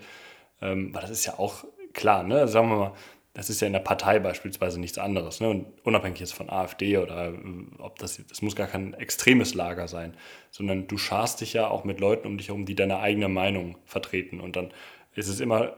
ähm, 0.61 0.93
weil 0.93 1.01
das 1.01 1.11
ist 1.11 1.25
ja 1.25 1.37
auch 1.39 1.65
klar, 1.93 2.23
ne? 2.23 2.47
Sagen 2.47 2.69
wir 2.69 2.77
mal, 2.77 2.93
das 3.33 3.49
ist 3.49 3.59
ja 3.59 3.67
in 3.67 3.73
der 3.73 3.81
Partei 3.81 4.19
beispielsweise 4.19 4.79
nichts 4.79 4.97
anderes. 4.97 5.41
Ne? 5.41 5.49
Und 5.49 5.65
unabhängig 5.83 6.21
jetzt 6.21 6.33
von 6.33 6.49
AfD 6.49 6.97
oder 6.97 7.33
äh, 7.33 7.33
ob 7.79 7.99
das, 7.99 8.21
das 8.29 8.41
muss 8.41 8.55
gar 8.55 8.67
kein 8.67 8.93
extremes 8.93 9.53
Lager 9.53 9.89
sein, 9.89 10.15
sondern 10.51 10.87
du 10.87 10.97
scharst 10.97 11.41
dich 11.41 11.51
ja 11.53 11.67
auch 11.67 11.83
mit 11.83 11.99
Leuten 11.99 12.27
um 12.27 12.37
dich 12.37 12.47
herum, 12.47 12.65
die 12.65 12.75
deine 12.75 12.99
eigene 12.99 13.27
Meinung 13.27 13.77
vertreten. 13.85 14.39
Und 14.39 14.55
dann 14.55 14.71
ist 15.15 15.27
es 15.27 15.41
immer 15.41 15.75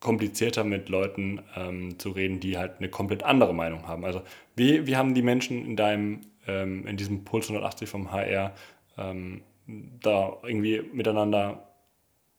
komplizierter 0.00 0.64
mit 0.64 0.88
Leuten 0.88 1.42
ähm, 1.56 1.98
zu 1.98 2.10
reden, 2.10 2.40
die 2.40 2.58
halt 2.58 2.78
eine 2.78 2.88
komplett 2.88 3.22
andere 3.22 3.54
Meinung 3.54 3.86
haben. 3.86 4.04
Also 4.04 4.22
wie, 4.56 4.86
wie 4.86 4.96
haben 4.96 5.14
die 5.14 5.22
Menschen 5.22 5.64
in 5.64 5.76
deinem, 5.76 6.22
ähm, 6.46 6.86
in 6.86 6.96
diesem 6.96 7.24
Puls 7.24 7.48
180 7.48 7.88
vom 7.88 8.12
HR 8.12 8.54
ähm, 8.96 9.42
da 9.66 10.36
irgendwie 10.42 10.82
miteinander 10.92 11.68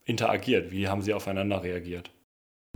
interagiert? 0.05 0.71
Wie 0.71 0.87
haben 0.87 1.01
sie 1.01 1.13
aufeinander 1.13 1.63
reagiert? 1.63 2.11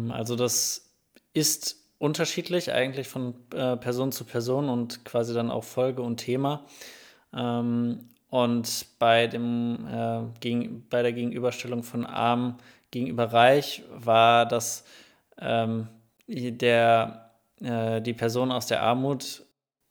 Also 0.09 0.35
das 0.35 0.93
ist 1.33 1.77
unterschiedlich 1.97 2.71
eigentlich 2.71 3.07
von 3.07 3.35
äh, 3.53 3.77
Person 3.77 4.11
zu 4.11 4.25
Person 4.25 4.69
und 4.69 5.05
quasi 5.05 5.33
dann 5.33 5.49
auch 5.49 5.63
Folge 5.63 6.01
und 6.01 6.17
Thema. 6.17 6.65
Ähm, 7.33 8.09
und 8.29 8.85
bei, 8.99 9.27
dem, 9.27 9.87
äh, 9.87 10.21
gegen, 10.39 10.87
bei 10.89 11.01
der 11.01 11.13
Gegenüberstellung 11.13 11.83
von 11.83 12.05
arm 12.05 12.57
gegenüber 12.91 13.31
reich 13.31 13.83
war 13.93 14.45
das 14.45 14.83
ähm, 15.39 15.87
der, 16.27 17.31
äh, 17.61 18.01
die 18.01 18.13
Person 18.13 18.51
aus 18.51 18.67
der 18.67 18.81
Armut 18.81 19.44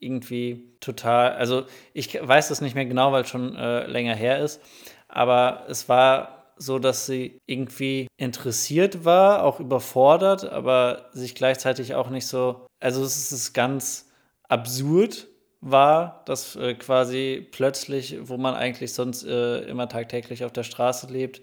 irgendwie 0.05 0.77
total, 0.81 1.33
also 1.33 1.64
ich 1.93 2.19
weiß 2.21 2.49
das 2.49 2.61
nicht 2.61 2.75
mehr 2.75 2.87
genau, 2.87 3.12
weil 3.12 3.23
es 3.23 3.29
schon 3.29 3.57
äh, 3.57 3.87
länger 3.87 4.14
her 4.14 4.38
ist, 4.40 4.61
aber 5.09 5.64
es 5.69 5.88
war 5.88 6.35
so 6.57 6.79
dass 6.79 7.07
sie 7.07 7.40
irgendwie 7.47 8.07
interessiert 8.17 9.05
war, 9.05 9.43
auch 9.43 9.61
überfordert, 9.61 10.45
aber 10.45 11.07
sich 11.12 11.35
gleichzeitig 11.35 11.95
auch 11.95 12.11
nicht 12.11 12.27
so. 12.27 12.67
Also 12.81 13.03
es 13.03 13.33
ist 13.33 13.53
ganz 13.53 14.11
absurd 14.49 15.27
war, 15.61 16.23
dass 16.27 16.57
äh, 16.57 16.75
quasi 16.75 17.47
plötzlich, 17.51 18.19
wo 18.23 18.37
man 18.37 18.55
eigentlich 18.55 18.93
sonst 18.93 19.25
äh, 19.25 19.61
immer 19.61 19.88
tagtäglich 19.88 20.45
auf 20.45 20.53
der 20.53 20.62
Straße 20.62 21.07
lebt, 21.07 21.40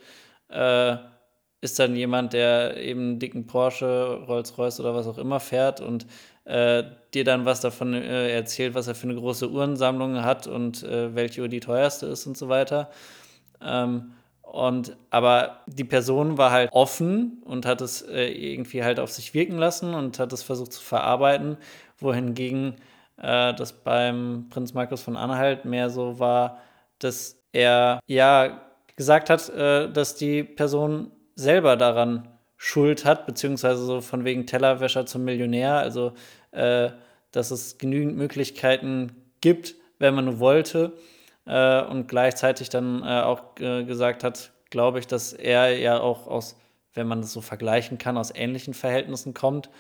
äh, 0.49 0.97
ist 1.61 1.79
dann 1.79 1.95
jemand, 1.95 2.33
der 2.33 2.77
eben 2.77 3.01
einen 3.01 3.19
dicken 3.19 3.47
Porsche, 3.47 4.23
Rolls-Royce 4.27 4.79
oder 4.79 4.95
was 4.95 5.07
auch 5.07 5.17
immer 5.17 5.39
fährt 5.39 5.81
und 5.81 6.07
äh, 6.45 6.83
dir 7.13 7.23
dann 7.23 7.45
was 7.45 7.61
davon 7.61 7.93
äh, 7.93 8.33
erzählt, 8.33 8.73
was 8.73 8.87
er 8.87 8.95
für 8.95 9.07
eine 9.07 9.15
große 9.15 9.49
Uhrensammlung 9.49 10.23
hat 10.23 10.47
und 10.47 10.83
äh, 10.83 11.13
welche 11.15 11.41
Uhr 11.41 11.47
die 11.47 11.59
teuerste 11.59 12.07
ist 12.07 12.25
und 12.25 12.37
so 12.37 12.49
weiter. 12.49 12.89
Ähm, 13.61 14.13
und 14.41 14.97
aber 15.11 15.61
die 15.67 15.85
Person 15.85 16.37
war 16.37 16.51
halt 16.51 16.71
offen 16.73 17.41
und 17.45 17.65
hat 17.65 17.79
es 17.79 18.01
äh, 18.01 18.27
irgendwie 18.27 18.83
halt 18.83 18.99
auf 18.99 19.11
sich 19.11 19.33
wirken 19.33 19.57
lassen 19.57 19.93
und 19.93 20.19
hat 20.19 20.33
es 20.33 20.43
versucht 20.43 20.73
zu 20.73 20.81
verarbeiten, 20.81 21.57
wohingegen 21.99 22.75
äh, 23.17 23.53
das 23.53 23.71
beim 23.71 24.47
Prinz 24.49 24.73
Markus 24.73 25.01
von 25.03 25.15
Anhalt 25.15 25.63
mehr 25.63 25.89
so 25.89 26.19
war, 26.19 26.57
dass 26.99 27.37
er 27.53 27.99
ja 28.07 28.61
gesagt 28.97 29.29
hat, 29.29 29.47
äh, 29.49 29.91
dass 29.91 30.15
die 30.15 30.43
Person 30.43 31.11
selber 31.35 31.77
daran 31.77 32.27
Schuld 32.63 33.05
hat, 33.05 33.25
beziehungsweise 33.25 33.83
so 33.83 34.01
von 34.01 34.23
wegen 34.23 34.45
Tellerwäscher 34.45 35.07
zum 35.07 35.23
Millionär, 35.23 35.77
also 35.77 36.13
äh, 36.51 36.91
dass 37.31 37.49
es 37.49 37.79
genügend 37.79 38.15
Möglichkeiten 38.17 39.15
gibt, 39.41 39.73
wenn 39.97 40.13
man 40.13 40.39
wollte 40.39 40.93
äh, 41.47 41.81
und 41.81 42.07
gleichzeitig 42.07 42.69
dann 42.69 43.01
äh, 43.01 43.21
auch 43.21 43.59
äh, 43.59 43.83
gesagt 43.83 44.23
hat, 44.23 44.51
glaube 44.69 44.99
ich, 44.99 45.07
dass 45.07 45.33
er 45.33 45.75
ja 45.79 45.99
auch 45.99 46.27
aus, 46.27 46.55
wenn 46.93 47.07
man 47.07 47.21
das 47.21 47.33
so 47.33 47.41
vergleichen 47.41 47.97
kann, 47.97 48.15
aus 48.15 48.29
ähnlichen 48.29 48.75
Verhältnissen 48.75 49.33
kommt 49.33 49.71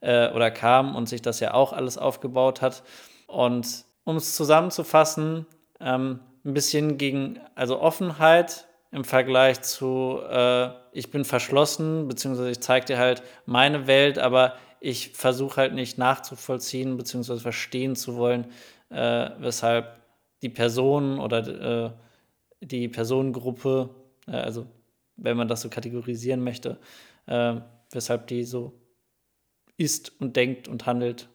äh, 0.00 0.30
oder 0.30 0.50
kam 0.50 0.96
und 0.96 1.10
sich 1.10 1.20
das 1.20 1.40
ja 1.40 1.52
auch 1.52 1.74
alles 1.74 1.98
aufgebaut 1.98 2.62
hat. 2.62 2.84
Und 3.26 3.84
um 4.04 4.16
es 4.16 4.34
zusammenzufassen, 4.34 5.44
ähm, 5.78 6.20
ein 6.46 6.54
bisschen 6.54 6.96
gegen, 6.96 7.38
also 7.54 7.82
Offenheit 7.82 8.66
im 8.92 9.04
Vergleich 9.04 9.60
zu, 9.60 10.20
äh, 10.26 10.70
ich 10.92 11.10
bin 11.10 11.24
verschlossen, 11.24 12.08
beziehungsweise 12.08 12.50
ich 12.50 12.60
zeige 12.60 12.86
dir 12.86 12.98
halt 12.98 13.22
meine 13.46 13.86
Welt, 13.86 14.18
aber 14.18 14.56
ich 14.80 15.10
versuche 15.10 15.56
halt 15.56 15.74
nicht 15.74 15.98
nachzuvollziehen, 15.98 16.96
beziehungsweise 16.96 17.40
verstehen 17.40 17.96
zu 17.96 18.16
wollen, 18.16 18.46
äh, 18.90 19.30
weshalb 19.38 20.00
die 20.42 20.48
Person 20.48 21.18
oder 21.18 21.86
äh, 21.86 21.90
die 22.60 22.88
Personengruppe, 22.88 23.90
äh, 24.26 24.32
also 24.32 24.66
wenn 25.16 25.36
man 25.36 25.48
das 25.48 25.60
so 25.60 25.68
kategorisieren 25.68 26.42
möchte, 26.42 26.78
äh, 27.26 27.56
weshalb 27.90 28.26
die 28.28 28.44
so 28.44 28.72
ist 29.76 30.20
und 30.20 30.36
denkt 30.36 30.68
und 30.68 30.86
handelt, 30.86 31.28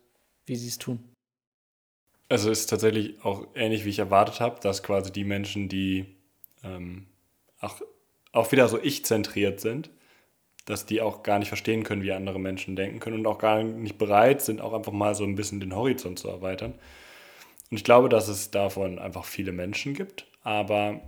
wie 0.46 0.56
sie 0.56 0.68
es 0.68 0.78
tun. 0.78 1.00
Also 2.30 2.50
ist 2.50 2.68
tatsächlich 2.68 3.24
auch 3.24 3.48
ähnlich, 3.54 3.86
wie 3.86 3.90
ich 3.90 4.00
erwartet 4.00 4.40
habe, 4.40 4.60
dass 4.60 4.82
quasi 4.82 5.12
die 5.12 5.24
Menschen, 5.24 5.70
die 5.70 6.06
ähm, 6.64 7.08
auch, 7.60 7.82
auch 8.36 8.52
wieder 8.52 8.68
so 8.68 8.80
ich-zentriert 8.82 9.60
sind, 9.60 9.90
dass 10.66 10.86
die 10.86 11.02
auch 11.02 11.24
gar 11.24 11.40
nicht 11.40 11.48
verstehen 11.48 11.84
können, 11.84 12.04
wie 12.04 12.12
andere 12.12 12.40
Menschen 12.40 12.76
denken 12.76 13.00
können 13.00 13.20
und 13.20 13.28
auch 13.28 13.38
gar 13.38 13.64
nicht 13.64 13.98
bereit 13.98 14.42
sind, 14.42 14.62
auch 14.62 14.74
einfach 14.74 14.92
mal 14.92 15.16
so 15.16 15.24
ein 15.24 15.36
bisschen 15.36 15.60
den 15.60 15.76
Horizont 15.76 16.20
zu 16.20 16.28
erweitern. 16.28 16.74
Und 17.72 17.78
ich 17.78 17.84
glaube, 17.84 18.10
dass 18.10 18.28
es 18.28 18.52
davon 18.52 19.00
einfach 19.00 19.26
viele 19.26 19.52
Menschen 19.52 19.94
gibt, 19.94 20.28
aber 20.44 21.02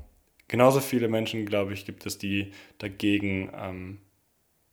genauso 0.48 0.80
viele 0.80 1.08
Menschen, 1.08 1.46
glaube 1.46 1.74
ich, 1.74 1.86
gibt 1.86 2.06
es, 2.06 2.18
die 2.18 2.52
dagegen, 2.78 3.52
ähm, 3.56 4.00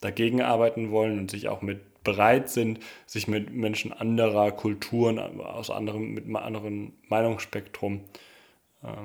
dagegen 0.01 0.41
arbeiten 0.41 0.91
wollen 0.91 1.19
und 1.19 1.31
sich 1.31 1.47
auch 1.47 1.61
mit 1.61 2.03
bereit 2.03 2.49
sind, 2.49 2.79
sich 3.07 3.27
mit 3.27 3.51
Menschen 3.53 3.91
anderer 3.91 4.51
Kulturen, 4.51 5.19
aus 5.19 5.69
anderem, 5.69 6.13
mit 6.13 6.33
anderen 6.35 6.93
Meinungsspektrum, 7.09 8.01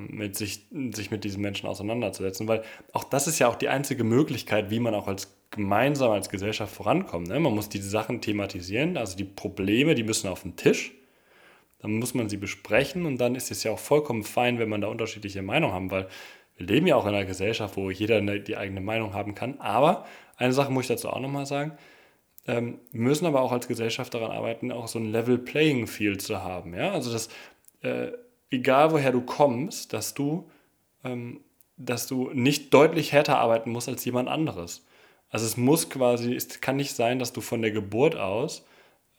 mit 0.08 0.36
sich, 0.36 0.66
sich 0.92 1.10
mit 1.10 1.24
diesen 1.24 1.42
Menschen 1.42 1.68
auseinanderzusetzen. 1.68 2.48
Weil 2.48 2.62
auch 2.92 3.04
das 3.04 3.26
ist 3.26 3.38
ja 3.38 3.48
auch 3.48 3.56
die 3.56 3.68
einzige 3.68 4.04
Möglichkeit, 4.04 4.70
wie 4.70 4.80
man 4.80 4.94
auch 4.94 5.08
als 5.08 5.36
gemeinsam 5.50 6.12
als 6.12 6.28
Gesellschaft 6.28 6.74
vorankommt. 6.74 7.28
Ne? 7.28 7.40
Man 7.40 7.54
muss 7.54 7.68
diese 7.68 7.88
Sachen 7.88 8.20
thematisieren, 8.20 8.96
also 8.96 9.16
die 9.16 9.24
Probleme, 9.24 9.94
die 9.94 10.04
müssen 10.04 10.28
auf 10.28 10.42
den 10.42 10.56
Tisch. 10.56 10.92
Dann 11.80 11.92
muss 11.92 12.14
man 12.14 12.28
sie 12.28 12.36
besprechen 12.36 13.06
und 13.06 13.18
dann 13.18 13.34
ist 13.34 13.50
es 13.50 13.64
ja 13.64 13.72
auch 13.72 13.78
vollkommen 13.78 14.22
fein, 14.22 14.58
wenn 14.58 14.68
man 14.68 14.82
da 14.82 14.88
unterschiedliche 14.88 15.42
Meinungen 15.42 15.74
haben, 15.74 15.90
weil 15.90 16.08
wir 16.56 16.66
leben 16.66 16.86
ja 16.86 16.96
auch 16.96 17.06
in 17.06 17.14
einer 17.14 17.24
Gesellschaft, 17.24 17.76
wo 17.76 17.90
jeder 17.90 18.20
die 18.20 18.56
eigene 18.56 18.82
Meinung 18.82 19.14
haben 19.14 19.34
kann. 19.34 19.58
Aber 19.60 20.04
eine 20.36 20.52
Sache 20.52 20.70
muss 20.70 20.84
ich 20.84 20.88
dazu 20.88 21.08
auch 21.08 21.20
nochmal 21.20 21.46
sagen, 21.46 21.72
ähm, 22.46 22.78
wir 22.92 23.00
müssen 23.00 23.26
aber 23.26 23.40
auch 23.40 23.52
als 23.52 23.66
Gesellschaft 23.66 24.12
daran 24.12 24.30
arbeiten, 24.30 24.70
auch 24.70 24.88
so 24.88 24.98
ein 24.98 25.10
Level 25.10 25.38
Playing 25.38 25.86
Field 25.86 26.20
zu 26.22 26.42
haben. 26.42 26.74
Ja? 26.74 26.92
Also, 26.92 27.12
dass 27.12 27.28
äh, 27.82 28.12
egal 28.50 28.92
woher 28.92 29.12
du 29.12 29.22
kommst, 29.22 29.92
dass 29.92 30.14
du, 30.14 30.50
ähm, 31.04 31.40
dass 31.76 32.06
du 32.06 32.30
nicht 32.32 32.74
deutlich 32.74 33.12
härter 33.12 33.38
arbeiten 33.38 33.70
musst 33.70 33.88
als 33.88 34.04
jemand 34.04 34.28
anderes. 34.28 34.86
Also 35.30 35.46
es 35.46 35.56
muss 35.56 35.88
quasi, 35.88 36.34
es 36.34 36.60
kann 36.60 36.76
nicht 36.76 36.94
sein, 36.94 37.18
dass 37.18 37.32
du 37.32 37.40
von 37.40 37.62
der 37.62 37.70
Geburt 37.70 38.16
aus 38.16 38.66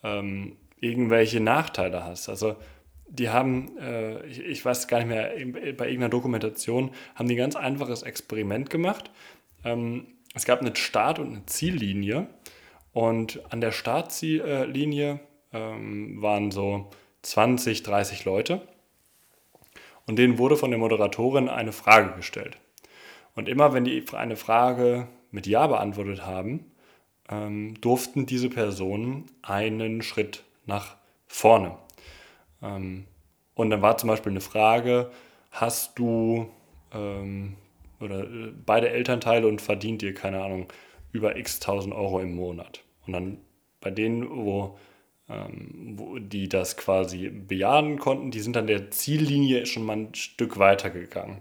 ähm, 0.04 0.58
irgendwelche 0.80 1.40
Nachteile 1.40 2.04
hast. 2.04 2.28
Also 2.28 2.56
die 3.08 3.30
haben, 3.30 3.78
äh, 3.78 4.26
ich, 4.26 4.40
ich, 4.40 4.66
weiß 4.66 4.88
gar 4.88 5.00
nicht 5.00 5.08
mehr, 5.08 5.32
bei 5.74 5.86
irgendeiner 5.86 6.10
Dokumentation 6.10 6.92
haben 7.16 7.28
die 7.28 7.36
ein 7.36 7.38
ganz 7.38 7.56
einfaches 7.56 8.04
Experiment 8.04 8.70
gemacht. 8.70 9.12
Ähm, 9.64 10.08
es 10.34 10.46
gab 10.46 10.62
eine 10.62 10.76
Start- 10.76 11.20
und 11.20 11.28
eine 11.28 11.46
Ziellinie 11.46 12.28
und 12.94 13.42
an 13.52 13.62
der 13.62 13.72
Startziellinie 13.72 15.20
ähm, 15.54 16.22
waren 16.22 16.52
so 16.52 16.90
20, 17.22 17.84
30 17.84 18.26
Leute. 18.26 18.62
Und 20.12 20.18
denen 20.18 20.38
wurde 20.40 20.58
von 20.58 20.72
der 20.72 20.78
Moderatorin 20.78 21.48
eine 21.48 21.72
Frage 21.72 22.18
gestellt. 22.18 22.58
Und 23.34 23.48
immer 23.48 23.72
wenn 23.72 23.86
die 23.86 24.04
eine 24.12 24.36
Frage 24.36 25.08
mit 25.32 25.48
Ja 25.48 25.68
beantwortet 25.68 26.26
haben, 26.26 26.70
ähm, 27.30 27.80
durften 27.80 28.26
diese 28.26 28.50
Personen 28.50 29.28
einen 29.42 30.02
Schritt 30.02 30.44
nach 30.66 30.98
vorne. 31.28 31.78
Ähm, 32.62 33.06
und 33.54 33.70
dann 33.70 33.82
war 33.82 33.96
zum 33.96 34.10
Beispiel 34.10 34.34
eine 34.34 34.42
Frage, 34.42 35.12
hast 35.50 35.98
du 35.98 36.52
ähm, 36.94 37.56
oder 38.02 38.26
äh, 38.26 38.52
beide 38.66 38.90
Elternteile 38.90 39.48
und 39.48 39.62
verdient 39.62 40.04
ihr, 40.04 40.14
keine 40.14 40.44
Ahnung, 40.44 40.68
über 41.14 41.38
x 41.38 41.62
tausend 41.62 41.96
Euro 41.96 42.20
im 42.20 42.36
Monat. 42.36 42.84
Und 43.08 43.14
dann 43.14 43.38
bei 43.80 43.92
denen, 43.92 44.30
wo, 44.30 44.44
wo 44.44 44.78
die 46.20 46.50
das 46.50 46.78
quasi 46.78 47.30
bejahen 47.30 48.00
konnten, 48.00 48.32
die 48.32 48.40
sind 48.40 48.56
dann 48.56 48.68
der 48.68 48.92
Ziellinie 48.92 49.66
schon 49.66 49.86
mal 49.86 49.98
ein 49.98 50.16
Stück 50.16 50.58
weiter 50.58 50.90
gegangen, 50.90 51.40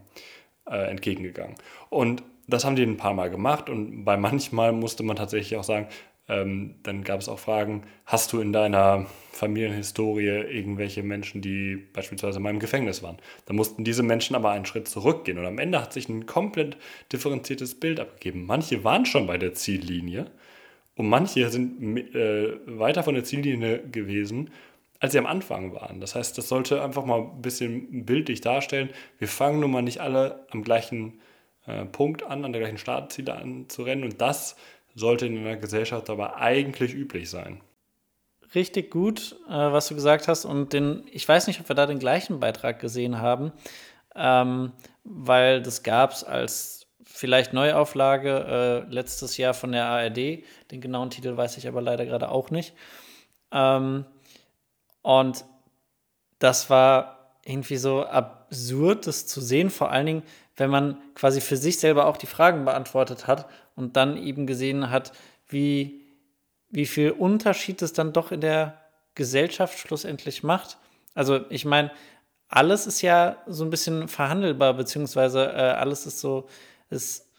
äh, 0.69 0.91
entgegengegangen. 0.91 1.57
Und 1.89 2.23
das 2.47 2.65
haben 2.65 2.77
die 2.77 2.83
ein 2.83 2.97
paar 2.97 3.15
Mal 3.15 3.31
gemacht 3.31 3.69
und 3.69 4.05
bei 4.05 4.17
manchmal 4.17 4.73
musste 4.73 5.03
man 5.03 5.17
tatsächlich 5.17 5.57
auch 5.57 5.65
sagen, 5.65 5.89
ähm, 6.29 6.77
dann 6.85 7.03
gab 7.03 7.21
es 7.21 7.29
auch 7.29 7.39
Fragen, 7.39 7.83
hast 8.07 8.33
du 8.33 8.41
in 8.41 8.53
deiner 8.53 9.07
Familienhistorie 9.33 10.27
irgendwelche 10.27 11.03
Menschen, 11.03 11.43
die 11.43 11.77
beispielsweise 11.77 12.39
in 12.39 12.45
meinem 12.45 12.61
Gefängnis 12.61 13.03
waren? 13.03 13.19
Da 13.47 13.53
mussten 13.53 13.85
diese 13.85 14.05
Menschen 14.05 14.37
aber 14.37 14.51
einen 14.51 14.67
Schritt 14.67 14.87
zurückgehen 14.89 15.39
und 15.39 15.47
am 15.47 15.59
Ende 15.59 15.81
hat 15.81 15.93
sich 15.93 16.09
ein 16.09 16.27
komplett 16.27 16.77
differenziertes 17.13 17.81
Bild 17.81 17.99
abgegeben. 17.99 18.47
Manche 18.47 18.85
waren 18.85 19.07
schon 19.07 19.27
bei 19.27 19.39
der 19.39 19.55
Ziellinie 19.55 20.31
und 20.97 21.09
manche 21.09 21.49
sind 21.51 22.15
äh, 22.15 22.59
weiter 22.67 23.03
von 23.03 23.15
der 23.15 23.25
Ziellinie 23.25 23.81
gewesen, 23.89 24.51
als 24.99 25.13
sie 25.13 25.19
am 25.19 25.27
Anfang 25.27 25.73
waren. 25.75 26.01
Das 26.01 26.15
heißt, 26.15 26.37
das 26.37 26.49
sollte 26.49 26.83
einfach 26.83 27.05
mal 27.05 27.21
ein 27.21 27.43
bisschen 27.43 28.05
bildlich 28.05 28.43
darstellen. 28.43 28.91
Wir 29.19 29.29
fangen 29.29 29.61
nun 29.61 29.71
mal 29.71 29.83
nicht 29.83 30.01
alle 30.01 30.47
am 30.51 30.63
gleichen 30.63 31.21
äh, 31.67 31.87
Punkt 31.87 32.23
an, 32.23 32.45
an 32.45 32.53
der 32.53 32.61
gleichen 32.61 32.79
Startziele 32.79 33.35
an 33.35 33.69
zu 33.69 33.83
rennen 33.83 34.05
und 34.05 34.21
das 34.21 34.57
sollte 34.95 35.27
in 35.27 35.39
einer 35.39 35.57
Gesellschaft 35.57 36.11
aber 36.11 36.37
eigentlich 36.37 36.95
üblich 36.95 37.31
sein. 37.31 37.61
Richtig 38.55 38.91
gut, 38.91 39.37
äh, 39.49 39.53
was 39.53 39.89
du 39.89 39.95
gesagt 39.95 40.29
hast. 40.29 40.45
Und 40.45 40.73
den, 40.73 41.05
ich 41.13 41.27
weiß 41.27 41.47
nicht, 41.47 41.61
ob 41.61 41.69
wir 41.69 41.77
da 41.77 41.87
den 41.87 42.01
gleichen 42.01 42.41
Beitrag 42.41 42.81
gesehen 42.81 43.21
haben, 43.21 43.53
ähm, 44.17 44.73
weil 45.05 45.63
das 45.63 45.83
gab 45.83 46.13
es 46.13 46.25
als 46.25 46.80
vielleicht 47.13 47.53
Neuauflage 47.53 48.85
äh, 48.89 48.93
letztes 48.93 49.37
Jahr 49.37 49.53
von 49.53 49.73
der 49.73 49.87
ARD. 49.87 50.45
Den 50.71 50.81
genauen 50.81 51.11
Titel 51.11 51.37
weiß 51.37 51.57
ich 51.59 51.69
aber 51.69 51.83
leider 51.83 52.07
gerade 52.07 52.31
auch 52.31 52.51
nicht. 52.51 52.75
Ähm, 53.53 54.05
und 55.03 55.45
das 56.39 56.71
war 56.71 57.35
irgendwie 57.45 57.77
so 57.77 58.05
absurd, 58.05 59.07
das 59.07 59.27
zu 59.27 59.41
sehen, 59.41 59.71
vor 59.71 59.91
allen 59.91 60.07
Dingen, 60.07 60.23
wenn 60.57 60.71
man 60.71 60.99
quasi 61.15 61.41
für 61.41 61.57
sich 61.57 61.79
selber 61.79 62.07
auch 62.07 62.17
die 62.17 62.27
Fragen 62.27 62.65
beantwortet 62.65 63.27
hat 63.27 63.47
und 63.77 63.97
dann 63.97 64.17
eben 64.17 64.47
gesehen 64.47 64.91
hat, 64.91 65.13
wie, 65.49 66.03
wie 66.69 66.87
viel 66.87 67.11
Unterschied 67.11 67.83
es 67.83 67.93
dann 67.93 68.13
doch 68.13 68.31
in 68.31 68.41
der 68.41 68.79
Gesellschaft 69.15 69.79
schlussendlich 69.79 70.43
macht. 70.43 70.79
Also 71.15 71.41
ich 71.51 71.65
meine, 71.65 71.91
alles 72.49 72.87
ist 72.87 73.01
ja 73.01 73.37
so 73.47 73.65
ein 73.65 73.71
bisschen 73.71 74.09
verhandelbar, 74.09 74.75
beziehungsweise 74.75 75.47
äh, 75.47 75.73
alles 75.73 76.07
ist 76.07 76.21
so, 76.21 76.49
es, 76.91 77.31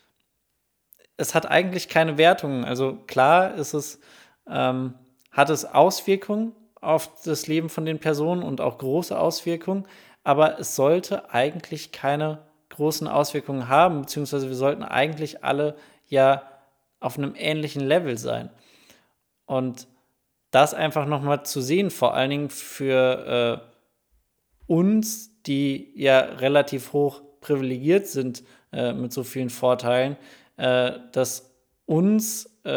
es 1.18 1.36
hat 1.36 1.46
eigentlich 1.46 1.90
keine 1.90 2.18
Wertungen. 2.18 2.66
Also 2.66 2.96
klar 3.08 3.54
ist 3.56 3.74
es, 3.74 4.00
ähm, 4.48 4.96
hat 5.32 5.50
es 5.50 5.66
Auswirkungen 5.66 6.54
auf 6.80 7.22
das 7.24 7.48
Leben 7.48 7.70
von 7.70 7.86
den 7.86 8.00
Personen 8.00 8.42
und 8.42 8.60
auch 8.60 8.80
große 8.80 9.18
Auswirkungen, 9.18 9.88
aber 10.24 10.60
es 10.60 10.76
sollte 10.76 11.32
eigentlich 11.32 11.92
keine 11.92 12.40
großen 12.70 13.08
Auswirkungen 13.08 13.68
haben, 13.68 14.02
beziehungsweise 14.02 14.48
wir 14.48 14.56
sollten 14.56 14.84
eigentlich 14.84 15.44
alle 15.44 15.76
ja 16.08 16.44
auf 17.00 17.18
einem 17.18 17.34
ähnlichen 17.36 17.82
Level 17.82 18.18
sein. 18.18 18.50
Und 19.46 19.88
das 20.52 20.74
einfach 20.74 21.06
nochmal 21.06 21.46
zu 21.46 21.62
sehen, 21.62 21.92
vor 21.92 22.14
allen 22.14 22.30
Dingen 22.30 22.50
für 22.50 23.62
äh, 23.62 24.72
uns, 24.72 25.42
die 25.44 25.92
ja 25.96 26.20
relativ 26.20 26.94
hoch 26.94 27.22
privilegiert 27.42 28.08
sind 28.08 28.44
äh, 28.72 28.94
mit 28.94 29.14
so 29.14 29.24
vielen 29.24 29.50
Vorteilen, 29.50 30.18
äh, 30.58 30.94
dass 31.12 31.52
uns 31.86 32.46
äh, 32.64 32.70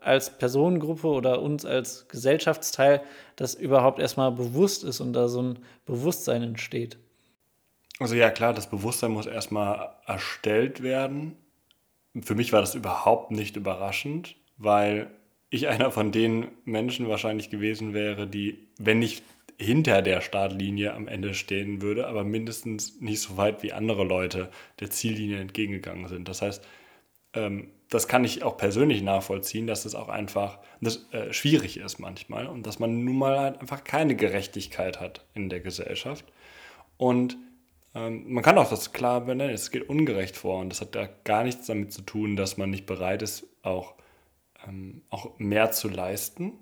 als 0.00 0.36
Personengruppe 0.38 1.06
oder 1.06 1.42
uns 1.42 1.64
als 1.64 2.08
Gesellschaftsteil 2.08 3.02
das 3.36 3.54
überhaupt 3.54 4.00
erstmal 4.00 4.32
bewusst 4.32 4.84
ist 4.84 5.00
und 5.00 5.12
da 5.12 5.28
so 5.28 5.42
ein 5.42 5.58
Bewusstsein 5.86 6.42
entsteht. 6.42 6.98
Also 8.00 8.14
ja, 8.14 8.30
klar, 8.30 8.54
das 8.54 8.70
Bewusstsein 8.70 9.10
muss 9.10 9.26
erstmal 9.26 9.96
erstellt 10.06 10.82
werden. 10.82 11.36
Für 12.22 12.34
mich 12.34 12.52
war 12.52 12.60
das 12.60 12.74
überhaupt 12.74 13.30
nicht 13.30 13.56
überraschend, 13.56 14.36
weil 14.56 15.10
ich 15.50 15.68
einer 15.68 15.90
von 15.90 16.12
den 16.12 16.48
Menschen 16.64 17.08
wahrscheinlich 17.08 17.50
gewesen 17.50 17.94
wäre, 17.94 18.26
die, 18.26 18.68
wenn 18.78 18.98
nicht 18.98 19.22
hinter 19.58 20.02
der 20.02 20.20
Startlinie 20.20 20.94
am 20.94 21.08
Ende 21.08 21.34
stehen 21.34 21.82
würde, 21.82 22.06
aber 22.06 22.22
mindestens 22.22 23.00
nicht 23.00 23.20
so 23.20 23.36
weit 23.36 23.62
wie 23.62 23.72
andere 23.72 24.04
Leute 24.04 24.50
der 24.78 24.90
Ziellinie 24.90 25.40
entgegengegangen 25.40 26.06
sind. 26.06 26.28
Das 26.28 26.42
heißt, 26.42 26.64
ähm, 27.34 27.70
das 27.90 28.06
kann 28.06 28.24
ich 28.24 28.42
auch 28.42 28.56
persönlich 28.56 29.02
nachvollziehen, 29.02 29.66
dass 29.66 29.84
es 29.84 29.94
auch 29.94 30.08
einfach 30.08 30.60
das, 30.80 31.08
äh, 31.12 31.32
schwierig 31.32 31.78
ist 31.78 31.98
manchmal 31.98 32.46
und 32.46 32.66
dass 32.66 32.78
man 32.78 33.04
nun 33.04 33.18
mal 33.18 33.38
halt 33.38 33.60
einfach 33.60 33.82
keine 33.82 34.14
Gerechtigkeit 34.14 35.00
hat 35.00 35.24
in 35.34 35.48
der 35.48 35.60
Gesellschaft. 35.60 36.24
Und 36.96 37.36
ähm, 37.94 38.32
man 38.32 38.44
kann 38.44 38.58
auch 38.58 38.70
das 38.70 38.92
klar 38.92 39.22
benennen, 39.22 39.54
es 39.54 39.70
geht 39.70 39.88
ungerecht 39.88 40.36
vor 40.36 40.60
und 40.60 40.70
das 40.70 40.80
hat 40.80 40.94
da 40.94 41.08
gar 41.24 41.42
nichts 41.44 41.66
damit 41.66 41.92
zu 41.92 42.02
tun, 42.02 42.36
dass 42.36 42.58
man 42.58 42.70
nicht 42.70 42.86
bereit 42.86 43.22
ist, 43.22 43.46
auch, 43.62 43.94
ähm, 44.66 45.02
auch 45.10 45.38
mehr 45.38 45.72
zu 45.72 45.88
leisten, 45.88 46.52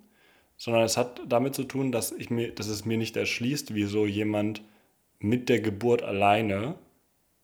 sondern 0.57 0.83
es 0.85 0.97
hat 0.97 1.21
damit 1.27 1.55
zu 1.55 1.65
tun, 1.65 1.93
dass, 1.93 2.13
ich 2.13 2.31
mir, 2.31 2.55
dass 2.55 2.69
es 2.69 2.85
mir 2.85 2.97
nicht 2.97 3.17
erschließt, 3.17 3.75
wieso 3.75 4.07
jemand 4.07 4.63
mit 5.19 5.49
der 5.49 5.61
Geburt 5.61 6.03
alleine 6.03 6.77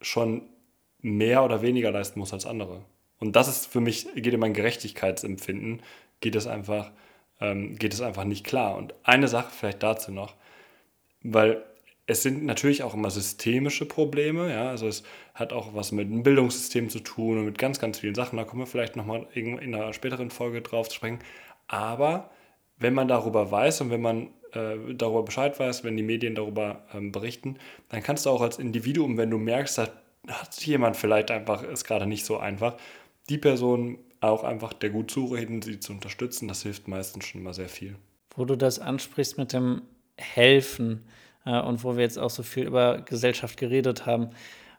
schon 0.00 0.42
mehr 1.00 1.44
oder 1.44 1.62
weniger 1.62 1.90
leisten 1.90 2.18
muss 2.18 2.32
als 2.32 2.46
andere. 2.46 2.84
Und 3.18 3.36
das 3.36 3.48
ist 3.48 3.66
für 3.66 3.80
mich, 3.80 4.08
geht 4.14 4.34
in 4.34 4.40
mein 4.40 4.54
Gerechtigkeitsempfinden, 4.54 5.82
geht 6.20 6.34
es 6.34 6.46
einfach, 6.46 6.90
ähm, 7.40 7.76
geht 7.76 7.92
es 7.92 8.00
einfach 8.00 8.24
nicht 8.24 8.44
klar. 8.44 8.76
Und 8.76 8.94
eine 9.02 9.28
Sache 9.28 9.52
vielleicht 9.52 9.82
dazu 9.82 10.10
noch, 10.10 10.34
weil 11.22 11.62
es 12.06 12.22
sind 12.22 12.44
natürlich 12.44 12.82
auch 12.82 12.94
immer 12.94 13.10
systemische 13.10 13.86
Probleme, 13.86 14.52
ja, 14.52 14.70
also 14.70 14.88
es 14.88 15.04
hat 15.34 15.52
auch 15.52 15.74
was 15.74 15.92
mit 15.92 16.10
dem 16.10 16.24
Bildungssystem 16.24 16.90
zu 16.90 16.98
tun 16.98 17.38
und 17.38 17.44
mit 17.44 17.58
ganz, 17.58 17.78
ganz 17.78 18.00
vielen 18.00 18.16
Sachen, 18.16 18.36
da 18.36 18.44
kommen 18.44 18.62
wir 18.62 18.66
vielleicht 18.66 18.96
nochmal 18.96 19.26
in 19.34 19.58
einer 19.60 19.92
späteren 19.92 20.30
Folge 20.30 20.62
drauf 20.62 20.88
zu 20.88 20.96
sprechen. 20.96 21.20
Aber 21.68 22.30
wenn 22.82 22.94
man 22.94 23.08
darüber 23.08 23.50
weiß 23.50 23.82
und 23.82 23.90
wenn 23.90 24.02
man 24.02 24.28
äh, 24.52 24.94
darüber 24.94 25.22
Bescheid 25.22 25.58
weiß, 25.58 25.84
wenn 25.84 25.96
die 25.96 26.02
Medien 26.02 26.34
darüber 26.34 26.84
ähm, 26.92 27.12
berichten, 27.12 27.56
dann 27.88 28.02
kannst 28.02 28.26
du 28.26 28.30
auch 28.30 28.40
als 28.40 28.58
Individuum, 28.58 29.16
wenn 29.16 29.30
du 29.30 29.38
merkst, 29.38 29.78
da 29.78 29.88
hat 30.28 30.54
jemand 30.64 30.96
vielleicht 30.96 31.30
einfach, 31.30 31.62
ist 31.62 31.84
gerade 31.84 32.06
nicht 32.06 32.24
so 32.24 32.38
einfach, 32.38 32.76
die 33.28 33.38
Person 33.38 33.98
auch 34.20 34.44
einfach 34.44 34.72
der 34.72 34.90
gut 34.90 35.10
zureden, 35.10 35.62
sie 35.62 35.80
zu 35.80 35.92
unterstützen, 35.92 36.48
das 36.48 36.62
hilft 36.62 36.86
meistens 36.88 37.24
schon 37.24 37.42
mal 37.42 37.54
sehr 37.54 37.68
viel. 37.68 37.96
Wo 38.36 38.44
du 38.44 38.56
das 38.56 38.78
ansprichst 38.78 39.36
mit 39.38 39.52
dem 39.52 39.82
Helfen 40.16 41.04
äh, 41.44 41.60
und 41.60 41.82
wo 41.82 41.96
wir 41.96 42.02
jetzt 42.02 42.18
auch 42.18 42.30
so 42.30 42.42
viel 42.42 42.66
über 42.66 43.02
Gesellschaft 43.02 43.58
geredet 43.58 44.06
haben, 44.06 44.30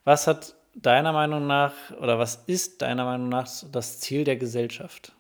was 0.04 0.28
hat 0.28 0.56
deiner 0.76 1.14
Meinung 1.14 1.46
nach 1.46 1.74
oder 2.02 2.18
was 2.20 2.44
ist 2.48 2.82
deiner 2.82 3.06
Meinung 3.06 3.30
nach 3.30 3.48
das 3.72 4.00
Ziel 4.00 4.24
der 4.24 4.38
Gesellschaft? 4.38 5.14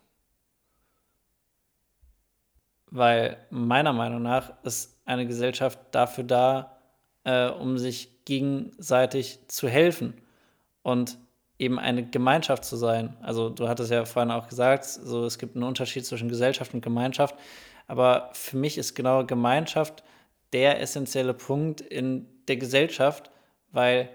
Weil 2.95 3.37
meiner 3.49 3.91
Meinung 3.91 4.21
nach 4.21 4.53
ist 4.61 5.01
eine 5.03 5.25
Gesellschaft 5.25 5.79
dafür 5.89 6.23
da, 6.23 6.77
äh, 7.23 7.49
um 7.49 7.79
sich 7.79 8.23
gegenseitig 8.23 9.39
zu 9.47 9.67
helfen 9.67 10.13
und 10.83 11.17
eben 11.57 11.79
eine 11.79 12.05
Gemeinschaft 12.05 12.63
zu 12.63 12.75
sein. 12.77 13.17
Also 13.23 13.49
du 13.49 13.67
hattest 13.67 13.89
ja 13.89 14.05
vorhin 14.05 14.29
auch 14.29 14.47
gesagt, 14.47 14.85
so 14.85 15.25
es 15.25 15.39
gibt 15.39 15.55
einen 15.55 15.63
Unterschied 15.63 16.05
zwischen 16.05 16.29
Gesellschaft 16.29 16.75
und 16.75 16.81
Gemeinschaft, 16.81 17.35
aber 17.87 18.29
für 18.33 18.57
mich 18.57 18.77
ist 18.77 18.93
genau 18.93 19.25
Gemeinschaft 19.25 20.03
der 20.51 20.79
essentielle 20.79 21.33
Punkt 21.33 21.81
in 21.81 22.27
der 22.47 22.57
Gesellschaft, 22.57 23.31
weil 23.71 24.07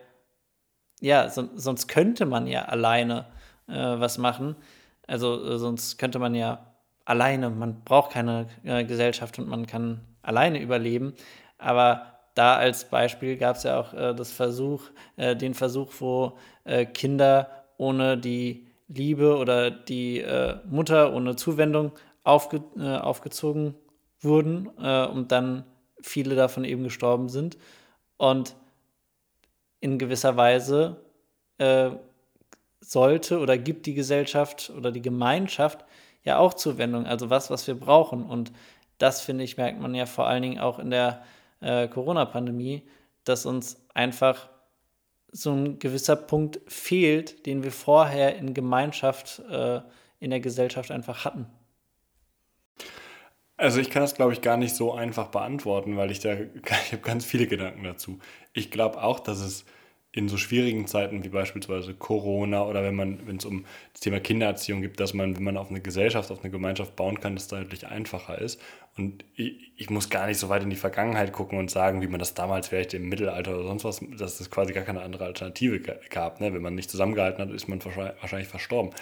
ja, 1.00 1.28
so, 1.30 1.48
sonst 1.56 1.88
könnte 1.88 2.26
man 2.26 2.46
ja 2.46 2.66
alleine 2.66 3.26
äh, 3.66 3.72
was 3.74 4.18
machen. 4.18 4.54
Also 5.08 5.44
äh, 5.44 5.58
sonst 5.58 5.98
könnte 5.98 6.20
man 6.20 6.36
ja 6.36 6.68
alleine, 7.08 7.48
man 7.48 7.82
braucht 7.84 8.12
keine 8.12 8.48
äh, 8.64 8.84
Gesellschaft 8.84 9.38
und 9.38 9.48
man 9.48 9.66
kann 9.66 10.00
alleine 10.20 10.60
überleben. 10.60 11.14
Aber 11.56 12.18
da 12.34 12.56
als 12.56 12.84
Beispiel 12.84 13.38
gab 13.38 13.56
es 13.56 13.62
ja 13.62 13.80
auch 13.80 13.94
äh, 13.94 14.14
das 14.14 14.30
Versuch, 14.30 14.82
äh, 15.16 15.34
den 15.34 15.54
Versuch, 15.54 15.90
wo 16.00 16.36
äh, 16.64 16.84
Kinder 16.84 17.64
ohne 17.78 18.18
die 18.18 18.66
Liebe 18.88 19.38
oder 19.38 19.70
die 19.70 20.20
äh, 20.20 20.56
Mutter 20.68 21.14
ohne 21.14 21.34
Zuwendung 21.36 21.92
aufge 22.24 22.62
äh, 22.76 22.96
aufgezogen 22.98 23.74
wurden 24.20 24.66
und 24.66 25.30
dann 25.30 25.62
viele 26.02 26.34
davon 26.34 26.64
eben 26.64 26.82
gestorben 26.82 27.28
sind. 27.28 27.56
Und 28.16 28.56
in 29.78 29.96
gewisser 29.96 30.36
Weise 30.36 30.96
sollte 32.80 33.38
oder 33.38 33.56
gibt 33.56 33.86
die 33.86 33.94
Gesellschaft 33.94 34.72
oder 34.76 34.90
die 34.90 35.02
Gemeinschaft 35.02 35.84
ja 36.28 36.38
auch 36.38 36.54
Zuwendung, 36.54 37.06
also 37.06 37.30
was, 37.30 37.50
was 37.50 37.66
wir 37.66 37.74
brauchen. 37.74 38.24
Und 38.24 38.52
das, 38.98 39.20
finde 39.20 39.44
ich, 39.44 39.56
merkt 39.56 39.80
man 39.80 39.94
ja 39.94 40.06
vor 40.06 40.26
allen 40.26 40.42
Dingen 40.42 40.58
auch 40.58 40.78
in 40.78 40.90
der 40.90 41.24
äh, 41.60 41.88
Corona-Pandemie, 41.88 42.82
dass 43.24 43.46
uns 43.46 43.84
einfach 43.94 44.48
so 45.30 45.52
ein 45.52 45.78
gewisser 45.78 46.16
Punkt 46.16 46.60
fehlt, 46.66 47.46
den 47.46 47.62
wir 47.62 47.72
vorher 47.72 48.36
in 48.36 48.54
Gemeinschaft, 48.54 49.40
äh, 49.50 49.80
in 50.20 50.30
der 50.30 50.40
Gesellschaft 50.40 50.90
einfach 50.90 51.24
hatten. 51.24 51.46
Also 53.56 53.80
ich 53.80 53.90
kann 53.90 54.02
das, 54.02 54.14
glaube 54.14 54.32
ich, 54.32 54.40
gar 54.40 54.56
nicht 54.56 54.74
so 54.74 54.92
einfach 54.92 55.28
beantworten, 55.28 55.96
weil 55.96 56.10
ich 56.10 56.20
da, 56.20 56.34
ich 56.84 56.92
habe 56.92 57.02
ganz 57.02 57.24
viele 57.24 57.46
Gedanken 57.46 57.84
dazu. 57.84 58.18
Ich 58.52 58.70
glaube 58.70 59.02
auch, 59.02 59.20
dass 59.20 59.40
es 59.40 59.64
in 60.12 60.28
so 60.28 60.38
schwierigen 60.38 60.86
Zeiten 60.86 61.22
wie 61.22 61.28
beispielsweise 61.28 61.92
Corona 61.92 62.64
oder 62.64 62.82
wenn 62.82 62.94
man, 62.94 63.26
wenn 63.26 63.36
es 63.36 63.44
um 63.44 63.66
das 63.92 64.00
Thema 64.00 64.20
Kindererziehung 64.20 64.80
geht, 64.80 64.98
dass 64.98 65.12
man, 65.12 65.36
wenn 65.36 65.44
man 65.44 65.58
auf 65.58 65.68
eine 65.68 65.80
Gesellschaft, 65.80 66.30
auf 66.30 66.40
eine 66.40 66.50
Gemeinschaft 66.50 66.96
bauen 66.96 67.20
kann, 67.20 67.34
das 67.34 67.48
deutlich 67.48 67.86
einfacher 67.86 68.38
ist. 68.38 68.60
Und 68.96 69.24
ich, 69.36 69.72
ich, 69.76 69.90
muss 69.90 70.08
gar 70.08 70.26
nicht 70.26 70.38
so 70.38 70.48
weit 70.48 70.62
in 70.62 70.70
die 70.70 70.76
Vergangenheit 70.76 71.32
gucken 71.32 71.58
und 71.58 71.70
sagen, 71.70 72.00
wie 72.00 72.06
man 72.06 72.18
das 72.18 72.34
damals 72.34 72.68
vielleicht 72.68 72.94
im 72.94 73.08
Mittelalter 73.08 73.54
oder 73.54 73.64
sonst 73.64 73.84
was, 73.84 74.00
dass 74.18 74.40
es 74.40 74.50
quasi 74.50 74.72
gar 74.72 74.84
keine 74.84 75.02
andere 75.02 75.26
Alternative 75.26 75.78
gab. 76.08 76.40
Ne? 76.40 76.54
Wenn 76.54 76.62
man 76.62 76.74
nicht 76.74 76.90
zusammengehalten 76.90 77.42
hat, 77.42 77.54
ist 77.54 77.68
man 77.68 77.84
wahrscheinlich 77.84 78.48
verstorben. 78.48 78.92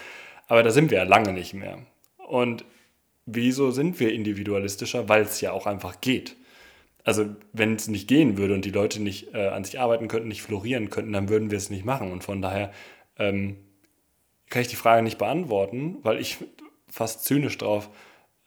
Aber 0.49 0.63
da 0.63 0.71
sind 0.71 0.91
wir 0.91 0.99
ja 0.99 1.05
lange 1.05 1.33
nicht 1.33 1.55
mehr. 1.55 1.79
Und 2.27 2.65
wieso 3.27 3.71
sind 3.71 3.99
wir 4.01 4.13
individualistischer? 4.13 5.09
Weil 5.09 5.23
es 5.23 5.41
ja 5.41 5.53
auch 5.53 5.67
einfach 5.67 6.01
geht 6.01 6.37
also 7.07 7.25
wenn 7.53 7.77
es 7.77 7.87
nicht 7.87 8.09
gehen 8.09 8.37
würde 8.37 8.53
und 8.53 8.65
die 8.65 8.73
Leute 8.73 9.01
nicht 9.01 9.33
äh, 9.33 9.47
an 9.47 9.63
sich 9.63 9.79
arbeiten 9.79 10.09
könnten, 10.09 10.27
nicht 10.27 10.43
florieren 10.43 10.91
könnten, 10.91 11.13
dann 11.13 11.29
würden 11.29 11.53
wir 11.53 11.57
es 11.57 11.71
nicht 11.71 11.85
machen. 11.85 12.11
Und 12.11 12.25
von 12.25 12.43
daher 12.43 12.73
ähm, 13.17 13.59
kann 14.51 14.63
ich 14.63 14.69
die 14.69 14.77
Frage 14.77 15.05
nicht 15.05 15.17
beantworten, 15.17 15.99
weil 16.03 16.21
ich 16.21 16.39
fast 16.89 17.25
zynisch 17.25 17.59
darauf 17.59 17.91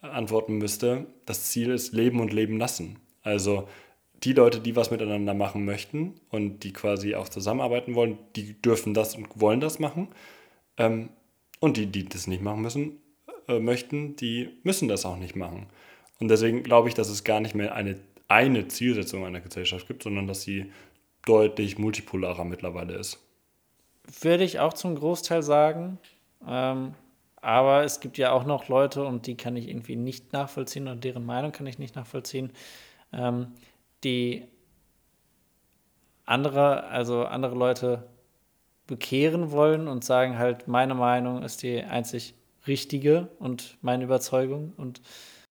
antworten 0.02 0.58
müsste. 0.58 1.08
Das 1.26 1.46
Ziel 1.46 1.70
ist 1.70 1.94
Leben 1.94 2.20
und 2.20 2.34
Leben 2.34 2.58
lassen. 2.58 3.00
Also 3.22 3.70
die 4.26 4.34
Leute, 4.34 4.60
die 4.60 4.76
was 4.76 4.92
miteinander 4.92 5.34
machen 5.34 5.64
möchten 5.64 6.16
und 6.30 6.66
die 6.66 6.74
quasi 6.74 7.16
auch 7.16 7.30
zusammenarbeiten 7.30 7.96
wollen, 7.96 8.18
die 8.36 8.62
dürfen 8.62 8.94
das 8.94 9.16
und 9.16 9.28
wollen 9.40 9.62
das 9.62 9.80
machen. 9.80 10.10
Ähm, 10.76 11.12
und 11.62 11.78
die, 11.78 11.86
die 11.86 12.04
das 12.04 12.28
nicht 12.28 12.42
machen 12.42 12.62
müssen, 12.62 12.98
äh, 13.48 13.60
möchten, 13.60 14.18
die 14.18 14.50
müssen 14.64 14.90
das 14.90 15.06
auch 15.06 15.18
nicht 15.18 15.38
machen. 15.38 15.68
Und 16.20 16.28
deswegen 16.28 16.64
glaube 16.64 16.90
ich, 16.90 16.94
dass 16.94 17.08
es 17.08 17.24
gar 17.24 17.40
nicht 17.40 17.56
mehr 17.56 17.74
eine 17.74 17.96
eine 18.30 18.68
Zielsetzung 18.68 19.26
einer 19.26 19.42
Gesellschaft 19.42 19.88
gibt, 19.88 20.04
sondern 20.04 20.28
dass 20.28 20.44
sie 20.44 20.72
deutlich 21.26 21.78
multipolarer 21.78 22.46
mittlerweile 22.46 22.96
ist. 22.96 23.20
Würde 24.22 24.44
ich 24.44 24.60
auch 24.60 24.74
zum 24.74 24.96
Großteil 24.96 25.44
sagen. 25.44 26.00
Ähm, 26.48 26.94
aber 27.42 27.84
es 27.84 28.00
gibt 28.00 28.18
ja 28.18 28.32
auch 28.32 28.46
noch 28.46 28.68
Leute, 28.68 29.04
und 29.04 29.28
die 29.28 29.36
kann 29.36 29.56
ich 29.56 29.68
irgendwie 29.68 29.96
nicht 29.96 30.34
nachvollziehen, 30.34 30.88
und 30.88 31.04
deren 31.04 31.26
Meinung 31.26 31.52
kann 31.52 31.68
ich 31.68 31.80
nicht 31.80 31.96
nachvollziehen, 31.96 32.52
ähm, 33.14 33.48
die 34.04 34.46
andere, 36.26 36.86
also 36.86 37.26
andere 37.26 37.56
Leute 37.56 38.08
bekehren 38.88 39.52
wollen 39.52 39.88
und 39.88 40.04
sagen 40.04 40.38
halt, 40.38 40.68
meine 40.68 40.96
Meinung 40.96 41.44
ist 41.44 41.64
die 41.64 41.82
einzig 41.84 42.34
richtige 42.68 43.30
und 43.40 43.78
meine 43.82 44.04
Überzeugung 44.04 44.74
und 44.78 45.02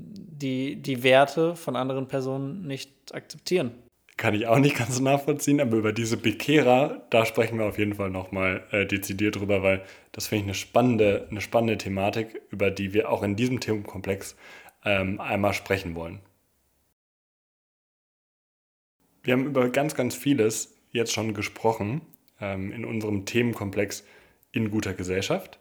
die, 0.00 0.76
die 0.76 1.02
Werte 1.02 1.56
von 1.56 1.76
anderen 1.76 2.08
Personen 2.08 2.66
nicht 2.66 3.14
akzeptieren. 3.14 3.72
Kann 4.16 4.34
ich 4.34 4.48
auch 4.48 4.58
nicht 4.58 4.76
ganz 4.76 4.98
nachvollziehen, 4.98 5.60
aber 5.60 5.76
über 5.76 5.92
diese 5.92 6.16
Bekehrer, 6.16 7.06
da 7.10 7.24
sprechen 7.24 7.58
wir 7.58 7.66
auf 7.66 7.78
jeden 7.78 7.94
Fall 7.94 8.10
nochmal 8.10 8.64
äh, 8.72 8.84
dezidiert 8.84 9.36
drüber, 9.36 9.62
weil 9.62 9.82
das 10.12 10.26
finde 10.26 10.40
ich 10.40 10.46
eine 10.46 10.54
spannende, 10.54 11.28
eine 11.30 11.40
spannende 11.40 11.78
Thematik, 11.78 12.40
über 12.50 12.70
die 12.70 12.92
wir 12.92 13.10
auch 13.10 13.22
in 13.22 13.36
diesem 13.36 13.60
Themenkomplex 13.60 14.36
ähm, 14.84 15.20
einmal 15.20 15.54
sprechen 15.54 15.94
wollen. 15.94 16.20
Wir 19.22 19.34
haben 19.34 19.46
über 19.46 19.68
ganz, 19.70 19.94
ganz 19.94 20.14
vieles 20.14 20.74
jetzt 20.90 21.12
schon 21.12 21.34
gesprochen 21.34 22.00
ähm, 22.40 22.72
in 22.72 22.84
unserem 22.84 23.24
Themenkomplex 23.24 24.04
in 24.50 24.70
guter 24.70 24.94
Gesellschaft 24.94 25.60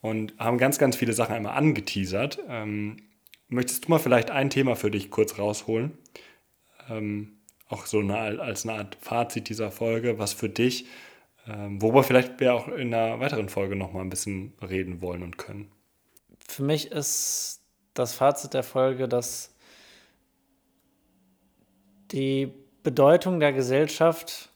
und 0.00 0.34
haben 0.38 0.58
ganz, 0.58 0.78
ganz 0.78 0.94
viele 0.96 1.14
Sachen 1.14 1.34
einmal 1.34 1.56
angeteasert. 1.56 2.38
Ähm, 2.48 2.98
Möchtest 3.52 3.84
du 3.84 3.90
mal 3.90 3.98
vielleicht 3.98 4.30
ein 4.30 4.48
Thema 4.48 4.76
für 4.76 4.90
dich 4.90 5.10
kurz 5.10 5.38
rausholen? 5.38 5.98
Ähm, 6.88 7.36
auch 7.68 7.84
so 7.84 7.98
eine, 7.98 8.40
als 8.40 8.64
eine 8.64 8.78
Art 8.78 8.96
Fazit 8.98 9.50
dieser 9.50 9.70
Folge, 9.70 10.18
was 10.18 10.32
für 10.32 10.48
dich, 10.48 10.86
ähm, 11.46 11.82
worüber 11.82 12.02
vielleicht 12.02 12.40
wir 12.40 12.54
auch 12.54 12.66
in 12.68 12.94
einer 12.94 13.20
weiteren 13.20 13.50
Folge 13.50 13.76
nochmal 13.76 14.04
ein 14.04 14.08
bisschen 14.08 14.54
reden 14.62 15.02
wollen 15.02 15.22
und 15.22 15.36
können. 15.36 15.70
Für 16.48 16.62
mich 16.62 16.92
ist 16.92 17.60
das 17.92 18.14
Fazit 18.14 18.54
der 18.54 18.62
Folge, 18.62 19.06
dass 19.06 19.54
die 22.10 22.50
Bedeutung 22.82 23.38
der 23.38 23.52
Gesellschaft 23.52 24.50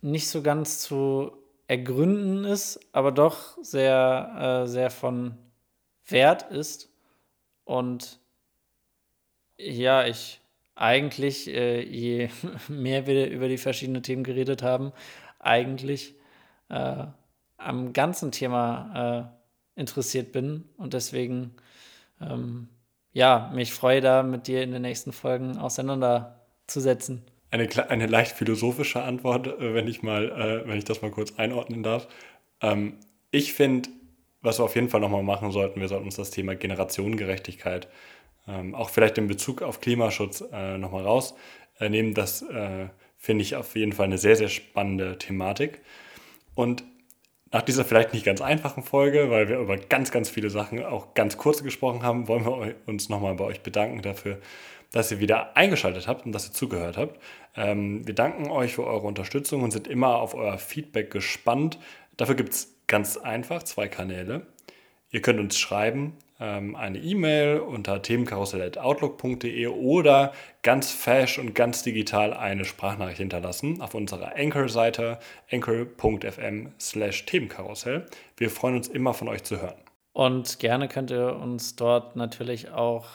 nicht 0.00 0.30
so 0.30 0.40
ganz 0.40 0.80
zu 0.80 1.32
ergründen 1.66 2.44
ist, 2.44 2.80
aber 2.92 3.12
doch 3.12 3.62
sehr, 3.62 4.62
äh, 4.64 4.68
sehr 4.68 4.88
von 4.88 5.36
Wert 6.06 6.50
ist. 6.50 6.93
Und 7.64 8.18
ja, 9.58 10.06
ich 10.06 10.40
eigentlich, 10.74 11.48
äh, 11.48 11.82
je 11.82 12.28
mehr 12.68 13.06
wir 13.06 13.30
über 13.30 13.48
die 13.48 13.58
verschiedenen 13.58 14.02
Themen 14.02 14.24
geredet 14.24 14.62
haben, 14.62 14.92
eigentlich 15.38 16.14
äh, 16.68 17.04
am 17.56 17.92
ganzen 17.92 18.32
Thema 18.32 19.32
äh, 19.76 19.80
interessiert 19.80 20.32
bin 20.32 20.64
und 20.76 20.94
deswegen 20.94 21.54
ähm, 22.20 22.68
ja, 23.14 23.50
mich 23.54 23.72
freue 23.72 24.00
da 24.00 24.22
mit 24.22 24.48
dir 24.48 24.62
in 24.62 24.72
den 24.72 24.82
nächsten 24.82 25.12
Folgen 25.12 25.56
auseinanderzusetzen. 25.56 27.22
Eine, 27.50 27.68
eine 27.88 28.06
leicht 28.06 28.32
philosophische 28.32 29.02
Antwort, 29.02 29.46
äh, 29.46 29.74
wenn 29.74 29.86
ich 29.86 30.02
mal, 30.02 30.30
äh, 30.30 30.68
wenn 30.68 30.76
ich 30.76 30.84
das 30.84 31.00
mal 31.00 31.12
kurz 31.12 31.34
einordnen 31.36 31.82
darf. 31.82 32.08
Ähm, 32.60 32.98
ich 33.30 33.54
finde, 33.54 33.88
was 34.44 34.58
wir 34.58 34.64
auf 34.64 34.74
jeden 34.74 34.88
Fall 34.88 35.00
nochmal 35.00 35.22
machen 35.22 35.50
sollten, 35.50 35.80
wir 35.80 35.88
sollten 35.88 36.06
uns 36.06 36.16
das 36.16 36.30
Thema 36.30 36.54
Generationengerechtigkeit 36.54 37.88
ähm, 38.46 38.74
auch 38.74 38.90
vielleicht 38.90 39.18
in 39.18 39.26
Bezug 39.26 39.62
auf 39.62 39.80
Klimaschutz 39.80 40.44
äh, 40.52 40.78
nochmal 40.78 41.04
rausnehmen. 41.04 42.10
Äh, 42.10 42.14
das 42.14 42.42
äh, 42.42 42.88
finde 43.16 43.42
ich 43.42 43.56
auf 43.56 43.74
jeden 43.74 43.92
Fall 43.92 44.06
eine 44.06 44.18
sehr, 44.18 44.36
sehr 44.36 44.48
spannende 44.48 45.18
Thematik. 45.18 45.80
Und 46.54 46.84
nach 47.50 47.62
dieser 47.62 47.84
vielleicht 47.84 48.12
nicht 48.12 48.26
ganz 48.26 48.40
einfachen 48.40 48.82
Folge, 48.82 49.30
weil 49.30 49.48
wir 49.48 49.58
über 49.58 49.76
ganz, 49.76 50.10
ganz 50.10 50.28
viele 50.28 50.50
Sachen 50.50 50.84
auch 50.84 51.14
ganz 51.14 51.36
kurz 51.36 51.62
gesprochen 51.62 52.02
haben, 52.02 52.28
wollen 52.28 52.44
wir 52.44 52.74
uns 52.86 53.08
nochmal 53.08 53.34
bei 53.34 53.44
euch 53.44 53.60
bedanken 53.60 54.02
dafür, 54.02 54.40
dass 54.92 55.10
ihr 55.10 55.20
wieder 55.20 55.56
eingeschaltet 55.56 56.06
habt 56.06 56.26
und 56.26 56.32
dass 56.32 56.48
ihr 56.48 56.52
zugehört 56.52 56.96
habt. 56.96 57.20
Ähm, 57.56 58.06
wir 58.06 58.14
danken 58.14 58.50
euch 58.50 58.74
für 58.74 58.84
eure 58.84 59.06
Unterstützung 59.06 59.62
und 59.62 59.70
sind 59.70 59.88
immer 59.88 60.16
auf 60.16 60.34
euer 60.34 60.58
Feedback 60.58 61.10
gespannt. 61.10 61.78
Dafür 62.16 62.34
gibt 62.34 62.52
es 62.52 62.73
ganz 62.86 63.16
einfach 63.16 63.62
zwei 63.62 63.88
Kanäle. 63.88 64.46
Ihr 65.10 65.22
könnt 65.22 65.40
uns 65.40 65.58
schreiben, 65.58 66.16
ähm, 66.40 66.74
eine 66.74 66.98
E-Mail 66.98 67.60
unter 67.60 68.02
themenkarussell.outlook.de 68.02 69.66
oder 69.68 70.32
ganz 70.62 70.90
fesch 70.90 71.38
und 71.38 71.54
ganz 71.54 71.82
digital 71.82 72.32
eine 72.34 72.64
Sprachnachricht 72.64 73.18
hinterlassen 73.18 73.80
auf 73.80 73.94
unserer 73.94 74.34
Anchor-Seite 74.36 75.18
anchor.fm 75.50 76.72
slash 76.80 77.26
Themenkarussell. 77.26 78.06
Wir 78.36 78.50
freuen 78.50 78.76
uns 78.76 78.88
immer 78.88 79.14
von 79.14 79.28
euch 79.28 79.44
zu 79.44 79.62
hören. 79.62 79.78
Und 80.12 80.58
gerne 80.58 80.88
könnt 80.88 81.10
ihr 81.10 81.36
uns 81.36 81.76
dort 81.76 82.16
natürlich 82.16 82.70
auch 82.70 83.06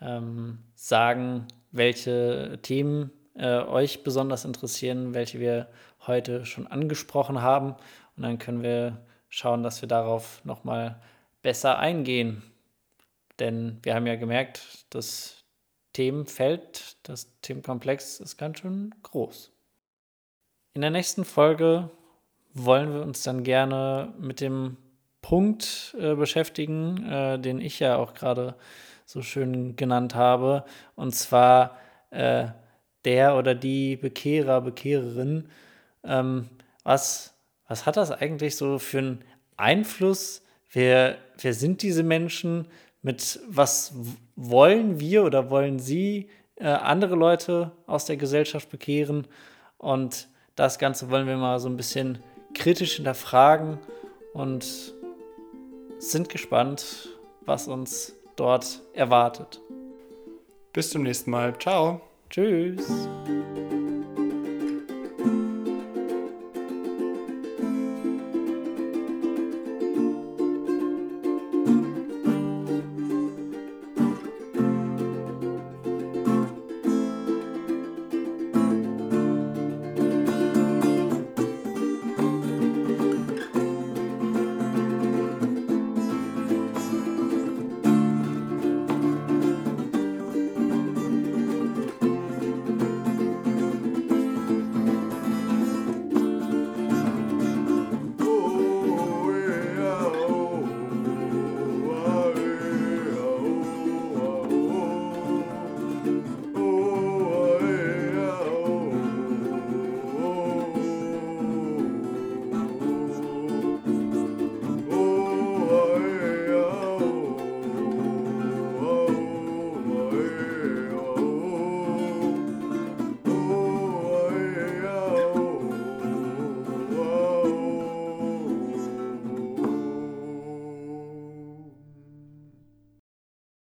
ähm, 0.00 0.58
sagen, 0.74 1.46
welche 1.70 2.58
Themen 2.62 3.10
äh, 3.34 3.58
euch 3.60 4.02
besonders 4.02 4.44
interessieren, 4.44 5.14
welche 5.14 5.40
wir 5.40 5.68
heute 6.06 6.44
schon 6.46 6.66
angesprochen 6.66 7.42
haben. 7.42 7.74
Und 8.18 8.24
dann 8.24 8.38
können 8.38 8.64
wir 8.64 8.98
schauen, 9.28 9.62
dass 9.62 9.80
wir 9.80 9.88
darauf 9.88 10.44
nochmal 10.44 11.00
besser 11.40 11.78
eingehen. 11.78 12.42
Denn 13.38 13.78
wir 13.82 13.94
haben 13.94 14.08
ja 14.08 14.16
gemerkt, 14.16 14.84
das 14.90 15.44
Themenfeld, 15.92 16.96
das 17.04 17.30
Themenkomplex 17.42 18.18
ist 18.18 18.36
ganz 18.36 18.58
schön 18.58 18.92
groß. 19.04 19.52
In 20.74 20.80
der 20.80 20.90
nächsten 20.90 21.24
Folge 21.24 21.90
wollen 22.54 22.92
wir 22.92 23.02
uns 23.02 23.22
dann 23.22 23.44
gerne 23.44 24.12
mit 24.18 24.40
dem 24.40 24.76
Punkt 25.22 25.94
äh, 26.00 26.16
beschäftigen, 26.16 27.08
äh, 27.08 27.38
den 27.38 27.60
ich 27.60 27.78
ja 27.78 27.96
auch 27.98 28.14
gerade 28.14 28.56
so 29.06 29.22
schön 29.22 29.76
genannt 29.76 30.16
habe. 30.16 30.64
Und 30.96 31.14
zwar 31.14 31.78
äh, 32.10 32.48
der 33.04 33.36
oder 33.36 33.54
die 33.54 33.96
Bekehrer, 33.96 34.60
Bekehrerin. 34.60 35.48
Ähm, 36.02 36.48
was, 36.82 37.37
was 37.68 37.86
hat 37.86 37.96
das 37.96 38.10
eigentlich 38.10 38.56
so 38.56 38.78
für 38.78 38.98
einen 38.98 39.24
Einfluss 39.56 40.42
Wer, 40.70 41.18
wer 41.40 41.54
sind 41.54 41.82
diese 41.82 42.02
Menschen? 42.02 42.66
Mit 43.00 43.40
was 43.48 43.94
wollen 44.36 45.00
wir 45.00 45.24
oder 45.24 45.50
wollen 45.50 45.78
sie 45.78 46.28
äh, 46.56 46.66
andere 46.66 47.14
Leute 47.14 47.70
aus 47.86 48.04
der 48.04 48.16
Gesellschaft 48.16 48.70
bekehren? 48.70 49.26
Und 49.78 50.28
das 50.56 50.78
Ganze 50.78 51.10
wollen 51.10 51.26
wir 51.26 51.36
mal 51.36 51.58
so 51.60 51.68
ein 51.68 51.76
bisschen 51.76 52.18
kritisch 52.54 52.96
hinterfragen 52.96 53.78
und 54.34 54.94
sind 55.98 56.28
gespannt, 56.28 57.08
was 57.46 57.68
uns 57.68 58.14
dort 58.36 58.82
erwartet. 58.92 59.60
Bis 60.72 60.90
zum 60.90 61.04
nächsten 61.04 61.30
Mal. 61.30 61.56
Ciao. 61.58 62.00
Tschüss. 62.28 63.08